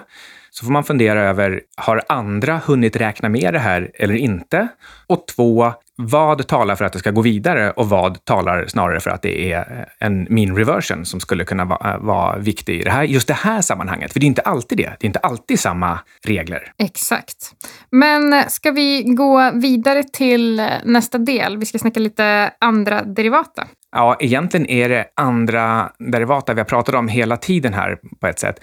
Så 0.52 0.66
får 0.66 0.72
man 0.72 0.84
fundera 0.84 1.24
över, 1.24 1.62
har 1.78 2.04
andra 2.10 2.62
hunnit 2.66 2.96
räkna 2.96 3.30
med 3.30 3.54
det 3.54 3.60
här 3.60 3.92
eller 3.94 4.16
inte? 4.16 4.68
Och 5.08 5.28
två, 5.28 5.74
vad 6.08 6.48
talar 6.48 6.76
för 6.76 6.86
att 6.86 6.94
det 6.94 7.00
ska 7.00 7.12
gå 7.12 7.22
vidare 7.22 7.72
och 7.72 7.90
vad 7.90 8.26
talar 8.26 8.68
snarare 8.68 9.00
för 9.00 9.10
att 9.10 9.22
det 9.22 9.52
är 9.52 9.88
en 10.00 10.28
mean 10.30 10.58
reversion 10.58 11.06
som 11.06 11.20
skulle 11.20 11.44
kunna 11.44 11.66
vara, 11.66 11.98
vara 11.98 12.38
viktig 12.38 12.80
i 12.80 12.84
det 12.84 12.92
här, 12.92 13.04
just 13.04 13.28
det 13.28 13.34
här 13.34 13.62
sammanhanget? 13.62 14.14
För 14.14 14.20
det 14.20 14.26
är 14.26 14.28
inte 14.28 14.42
alltid 14.42 14.78
det. 14.78 14.96
Det 15.00 15.06
är 15.06 15.08
inte 15.08 15.20
alltid 15.20 15.60
samma 15.60 16.00
regler. 16.26 16.72
Exakt. 16.78 17.38
Men 17.92 18.34
eh, 18.34 18.48
ska 18.48 18.72
vi 18.72 19.04
gå 19.04 19.52
vidare 19.54 20.04
till 20.04 20.60
eh, 20.60 20.68
nästa 20.84 21.18
del? 21.18 21.58
Vi 21.58 21.66
ska 21.66 21.80
snacka 21.80 22.00
lite 22.00 22.52
andra 22.60 23.04
derivata. 23.04 23.68
Ja, 23.92 24.18
egentligen 24.20 24.66
är 24.66 24.90
det 24.90 25.06
andra 25.16 25.92
derivata 26.00 26.54
vi 26.54 26.60
har 26.60 26.66
pratat 26.66 26.96
om 26.96 27.08
hela 27.08 27.38
tiden 27.38 27.74
här 27.74 27.98
på 28.20 28.28
ett 28.28 28.40
sätt. 28.40 28.60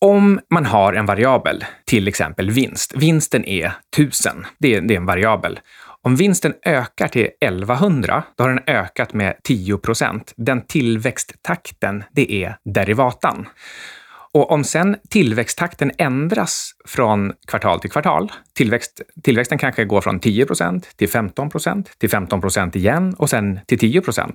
Om 0.00 0.40
man 0.50 0.66
har 0.66 0.92
en 0.92 1.06
variabel, 1.06 1.64
till 1.84 2.08
exempel 2.08 2.50
vinst. 2.50 2.94
Vinsten 2.96 3.44
är 3.44 3.72
1000. 3.96 4.46
Det 4.58 4.74
är, 4.74 4.80
det 4.80 4.94
är 4.94 4.98
en 4.98 5.06
variabel. 5.06 5.60
Om 6.02 6.16
vinsten 6.16 6.54
ökar 6.66 7.08
till 7.08 7.28
1100, 7.40 8.22
då 8.36 8.44
har 8.44 8.48
den 8.48 8.64
ökat 8.66 9.12
med 9.12 9.36
10 9.44 9.78
procent. 9.78 10.32
Den 10.36 10.66
tillväxttakten, 10.66 12.04
det 12.12 12.44
är 12.44 12.56
derivatan. 12.64 13.48
Och 14.32 14.50
om 14.50 14.64
sen 14.64 14.96
tillväxttakten 15.10 15.92
ändras 15.98 16.72
från 16.86 17.32
kvartal 17.46 17.80
till 17.80 17.90
kvartal, 17.90 18.32
tillväxt, 18.54 19.00
tillväxten 19.22 19.58
kanske 19.58 19.84
går 19.84 20.00
från 20.00 20.20
10% 20.20 20.84
till 20.96 21.08
15% 21.08 21.86
till 21.98 22.10
15% 22.10 22.76
igen 22.76 23.14
och 23.18 23.30
sen 23.30 23.60
till 23.66 23.78
10% 23.78 24.32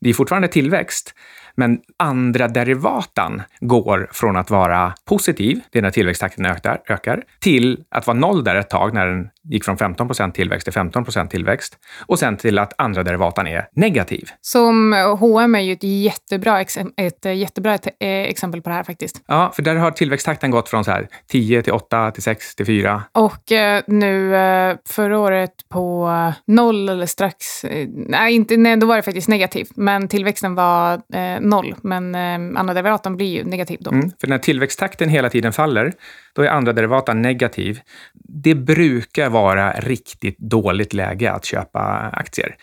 Det 0.00 0.10
är 0.10 0.14
fortfarande 0.14 0.48
tillväxt, 0.48 1.14
men 1.54 1.78
andra 1.96 2.48
derivatan 2.48 3.42
går 3.60 4.08
från 4.12 4.36
att 4.36 4.50
vara 4.50 4.94
positiv, 5.04 5.60
det 5.70 5.78
är 5.78 5.82
när 5.82 5.90
tillväxttakten 5.90 6.46
ökar, 6.46 6.80
ökar 6.88 7.24
till 7.40 7.84
att 7.90 8.06
vara 8.06 8.18
noll 8.18 8.44
där 8.44 8.54
ett 8.54 8.70
tag 8.70 8.94
när 8.94 9.06
den 9.06 9.28
gick 9.50 9.64
från 9.64 9.76
15% 9.76 10.32
tillväxt 10.32 10.64
till 10.64 10.72
15% 10.72 11.28
tillväxt 11.28 11.78
och 12.06 12.18
sen 12.18 12.36
till 12.36 12.58
att 12.58 12.72
andra 12.78 13.02
derivatan 13.02 13.46
är 13.46 13.68
negativ. 13.76 14.28
Som 14.40 14.92
H&M 15.18 15.54
är 15.54 15.60
ju 15.60 15.72
ett 15.72 15.82
jättebra, 15.82 16.60
exem- 16.60 16.92
ett 16.96 17.26
eh, 17.26 17.32
jättebra 17.32 17.74
ett, 17.74 17.86
eh, 17.86 18.08
exempel 18.08 18.62
på 18.62 18.68
det 18.68 18.74
här 18.74 18.84
faktiskt. 18.84 19.22
Ja, 19.26 19.52
för 19.56 19.62
där 19.62 19.76
har 19.76 19.90
tillväxttakten 19.90 20.50
gått 20.50 20.68
från 20.68 20.84
så 20.84 20.90
här 20.90 21.08
10 21.28 21.62
till 21.62 21.72
8 21.72 22.10
till 22.10 22.22
6 22.22 22.54
till 22.56 22.66
4. 22.66 23.02
Och 23.12 23.52
eh, 23.52 23.82
nu 23.86 24.36
eh, 24.36 24.76
förra 24.88 25.18
året 25.18 25.52
på 25.68 26.10
noll 26.46 26.88
eller 26.88 27.06
strax, 27.06 27.64
eh, 27.64 27.88
nej, 27.88 28.34
inte, 28.34 28.56
nej 28.56 28.76
då 28.76 28.86
var 28.86 28.96
det 28.96 29.02
faktiskt 29.02 29.28
negativt, 29.28 29.70
men 29.76 30.08
tillväxten 30.08 30.54
var 30.54 31.02
noll. 31.40 31.74
Men 31.82 32.14
andra 32.56 32.74
derivatan 32.74 33.16
blir 33.16 33.26
ju 33.26 33.44
negativ 33.44 33.78
då. 33.80 33.90
Mm, 33.90 34.10
för 34.20 34.28
när 34.28 34.38
tillväxttakten 34.38 35.08
hela 35.08 35.30
tiden 35.30 35.52
faller, 35.52 35.92
då 36.34 36.42
är 36.42 36.48
andra 36.48 36.72
derivatan 36.72 37.22
negativ. 37.22 37.80
Det 38.28 38.54
brukar 38.54 39.30
vara 39.34 39.72
riktigt 39.72 40.38
dåligt 40.38 40.94
läge 40.94 41.32
att 41.32 41.44
köpa 41.44 41.80
aktier. 42.12 42.56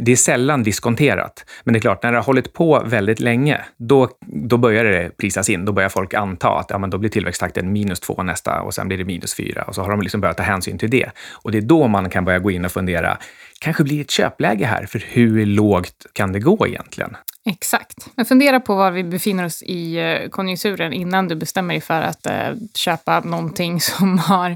Det 0.00 0.12
är 0.12 0.16
sällan 0.16 0.62
diskonterat. 0.62 1.44
Men 1.64 1.72
det 1.72 1.78
är 1.78 1.80
klart, 1.80 2.02
när 2.02 2.12
det 2.12 2.18
har 2.18 2.24
hållit 2.24 2.52
på 2.52 2.82
väldigt 2.86 3.20
länge, 3.20 3.60
då, 3.76 4.08
då 4.26 4.56
börjar 4.56 4.84
det 4.84 5.16
prisas 5.16 5.50
in. 5.50 5.64
Då 5.64 5.72
börjar 5.72 5.88
folk 5.88 6.14
anta 6.14 6.48
att 6.48 6.70
ja, 6.70 6.78
men 6.78 6.90
då 6.90 6.98
blir 6.98 7.10
tillväxttakten 7.10 7.72
minus 7.72 8.00
två 8.00 8.22
nästa 8.22 8.60
och 8.60 8.74
sen 8.74 8.88
blir 8.88 8.98
det 8.98 9.04
minus 9.04 9.34
fyra. 9.34 9.62
Och 9.62 9.74
så 9.74 9.82
har 9.82 9.90
de 9.90 10.00
liksom 10.02 10.20
börjat 10.20 10.36
ta 10.36 10.42
hänsyn 10.42 10.78
till 10.78 10.90
det. 10.90 11.10
Och 11.32 11.52
det 11.52 11.58
är 11.58 11.62
då 11.62 11.88
man 11.88 12.10
kan 12.10 12.24
börja 12.24 12.38
gå 12.38 12.50
in 12.50 12.64
och 12.64 12.72
fundera, 12.72 13.18
kanske 13.60 13.84
blir 13.84 13.96
det 13.96 14.02
ett 14.02 14.10
köpläge 14.10 14.66
här, 14.66 14.86
för 14.86 14.98
hur 14.98 15.46
lågt 15.46 16.06
kan 16.12 16.32
det 16.32 16.40
gå 16.40 16.66
egentligen? 16.66 17.16
Exakt. 17.46 18.08
Men 18.16 18.26
fundera 18.26 18.60
på 18.60 18.74
var 18.74 18.90
vi 18.90 19.04
befinner 19.04 19.44
oss 19.44 19.62
i 19.62 19.96
eh, 19.96 20.28
konjunkturen 20.28 20.92
innan 20.92 21.28
du 21.28 21.34
bestämmer 21.34 21.74
dig 21.74 21.80
för 21.80 22.00
att 22.02 22.26
eh, 22.26 22.34
köpa 22.74 23.20
någonting 23.20 23.80
som 23.80 24.18
har 24.18 24.50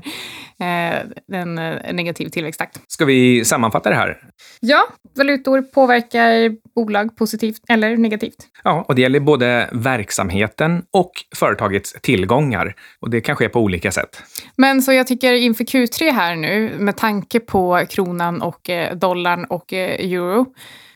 eh, 0.60 1.00
en, 1.32 1.54
negativ 1.96 2.28
tillväxttakt. 2.28 2.80
Ska 2.88 3.04
vi 3.04 3.44
sammanfatta 3.44 3.90
det 3.90 3.96
här? 3.96 4.18
Ja, 4.60 4.86
valutor 5.16 5.62
påverkar 5.62 6.56
bolag 6.74 7.16
positivt 7.16 7.62
eller 7.68 7.96
negativt. 7.96 8.36
Ja, 8.64 8.84
och 8.88 8.94
det 8.94 9.02
gäller 9.02 9.20
både 9.20 9.68
verksamheten 9.72 10.82
och 10.90 11.12
företagets 11.36 11.92
tillgångar. 12.02 12.74
Och 13.00 13.10
det 13.10 13.20
kan 13.20 13.36
ske 13.36 13.48
på 13.48 13.60
olika 13.60 13.92
sätt. 13.92 14.22
Men 14.56 14.82
så 14.82 14.92
jag 14.92 15.06
tycker 15.06 15.32
inför 15.32 15.64
Q3 15.64 16.12
här 16.12 16.36
nu, 16.36 16.72
med 16.78 16.96
tanke 16.96 17.40
på 17.40 17.86
kronan 17.90 18.42
och 18.42 18.70
dollarn 18.94 19.44
och 19.44 19.72
euro, 19.72 20.46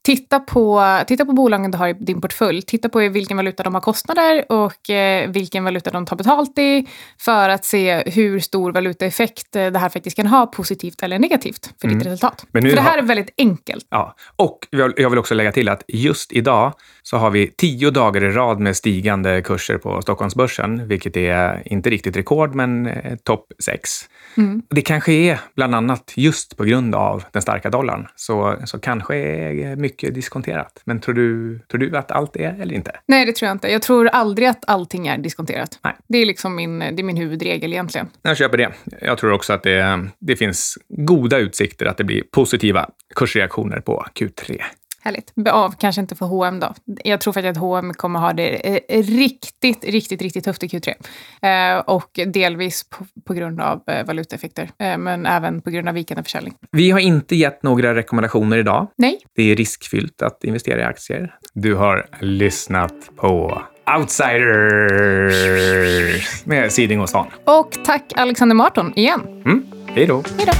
Titta 0.05 0.41
på, 0.41 0.83
titta 1.07 1.25
på 1.25 1.33
bolagen 1.33 1.71
du 1.71 1.79
har 1.79 1.88
i 1.88 1.93
din 1.93 2.21
portfölj. 2.21 2.62
Titta 2.62 2.88
på 2.88 2.99
vilken 3.09 3.37
valuta 3.37 3.62
de 3.62 3.75
har 3.75 3.81
kostnader 3.81 4.45
och 4.53 4.91
eh, 4.91 5.31
vilken 5.31 5.65
valuta 5.65 5.91
de 5.91 6.07
tar 6.07 6.17
betalt 6.17 6.59
i 6.59 6.87
för 7.19 7.49
att 7.49 7.65
se 7.65 8.03
hur 8.07 8.41
stor 8.41 8.73
valutaeffekt 8.73 9.57
eh, 9.57 9.67
det 9.67 9.79
här 9.79 9.88
faktiskt 9.88 10.17
kan 10.17 10.27
ha, 10.27 10.47
positivt 10.47 11.03
eller 11.03 11.19
negativt, 11.19 11.75
för 11.81 11.88
ditt 11.88 12.07
resultat. 12.07 12.47
Men 12.53 12.62
nu 12.65 12.69
för 12.71 12.77
det 12.77 12.83
här 12.83 12.91
har- 12.91 12.99
är 12.99 13.03
väldigt 13.03 13.35
enkelt. 13.38 13.87
Ja, 13.91 14.15
och 14.37 14.59
jag 14.71 15.11
vill 15.11 15.19
också 15.19 15.35
lägga 15.35 15.53
till 15.53 15.69
att 15.69 15.83
just 15.88 16.33
idag 16.33 16.73
så 17.03 17.17
har 17.17 17.31
vi 17.31 17.47
tio 17.57 17.91
dagar 17.91 18.25
i 18.25 18.31
rad 18.31 18.61
med 18.61 18.77
stigande 18.77 19.43
kurser 19.43 19.79
på 19.79 20.03
Stockholmsbörsen, 20.03 20.88
vilket 20.88 21.17
är 21.17 21.62
inte 21.73 21.91
riktigt 21.91 22.17
rekord, 22.17 22.55
men 22.55 22.87
eh, 22.87 23.17
topp 23.17 23.47
sex. 23.59 23.91
Det 24.71 24.81
kanske 24.83 25.12
är 25.12 25.41
bland 25.57 25.75
annat 25.75 26.12
just 26.17 26.57
på 26.57 26.65
grund 26.65 26.95
av 26.95 27.25
den 27.33 27.43
starka 27.43 27.71
dollarn, 27.71 28.09
så, 28.17 28.57
så 28.65 28.79
kanske 28.79 29.17
är 29.17 29.77
mycket 29.93 30.15
diskonterat. 30.15 30.83
Men 30.85 31.01
tror 31.01 31.15
du, 31.15 31.59
tror 31.71 31.79
du 31.79 31.97
att 31.97 32.11
allt 32.11 32.37
är 32.37 32.61
eller 32.61 32.75
inte? 32.75 32.93
Nej, 33.07 33.27
det 33.27 33.33
tror 33.33 33.47
jag 33.47 33.55
inte. 33.55 33.69
Jag 33.69 33.83
tror 33.83 34.09
aldrig 34.09 34.49
att 34.49 34.65
allting 34.67 35.07
är 35.07 35.19
diskonterat. 35.19 35.79
Nej. 35.85 35.97
Det 36.09 36.19
är 36.19 36.27
liksom 36.27 36.55
min, 36.55 36.79
det 36.79 36.87
är 36.87 37.03
min 37.03 37.17
huvudregel 37.17 37.73
egentligen. 37.73 38.09
Jag 38.23 38.37
köper 38.37 38.59
det. 38.59 38.73
Jag 39.01 39.19
tror 39.19 39.33
också 39.33 39.53
att 39.53 39.63
det, 39.63 40.09
det 40.19 40.37
finns 40.37 40.79
goda 40.89 41.39
utsikter 41.39 41.87
att 41.87 41.97
det 41.97 42.05
blir 42.05 42.23
positiva 42.31 42.91
kursreaktioner 43.15 43.81
på 43.81 44.07
Q3. 44.15 44.63
Härligt. 45.05 45.33
Ja, 45.35 45.73
kanske 45.79 46.01
inte 46.01 46.17
för 46.17 46.27
H&M 46.27 46.61
då. 46.61 46.75
Jag 47.05 47.21
tror 47.21 47.33
faktiskt 47.33 47.51
att 47.51 47.57
H&M 47.57 47.95
kommer 47.95 48.19
ha 48.21 48.33
det 48.33 48.79
eh, 48.88 49.03
riktigt, 49.03 49.85
riktigt, 49.85 50.23
riktigt 50.23 50.45
tufft 50.45 50.62
i 50.62 50.67
Q3. 50.67 50.95
Eh, 51.77 51.81
och 51.81 52.11
delvis 52.27 52.85
på, 52.91 53.05
på 53.27 53.35
grund 53.35 53.61
av 53.61 53.81
eh, 53.87 54.07
valutaeffekter, 54.07 54.71
eh, 54.79 54.99
men 54.99 55.27
även 55.27 55.61
på 55.62 55.71
grund 55.71 55.88
av 55.88 55.95
vikande 55.95 56.23
försäljning. 56.23 56.55
Vi 56.71 56.91
har 56.91 57.01
inte 57.01 57.37
gett 57.37 57.62
några 57.62 57.95
rekommendationer 57.95 58.59
idag. 58.59 58.87
Nej, 58.97 59.19
Det 59.37 59.43
är 59.53 59.57
riskfyllt 59.57 60.23
att 60.23 60.45
investera 60.45 60.81
i 60.81 60.85
aktier. 60.85 61.35
Du 61.55 61.75
har 61.75 62.07
lyssnat 62.21 62.95
på 63.17 63.62
Outsiders 63.99 65.35
med 66.47 66.73
Siding 66.73 67.01
och 67.01 67.09
Svan. 67.09 67.27
och 67.45 67.77
tack 67.85 68.12
Alexander 68.17 68.55
Marton 68.55 68.93
igen. 68.97 69.21
Mm, 69.47 69.67
hej 69.87 70.07
då! 70.07 70.23
Hej 70.38 70.47
då! 70.47 70.53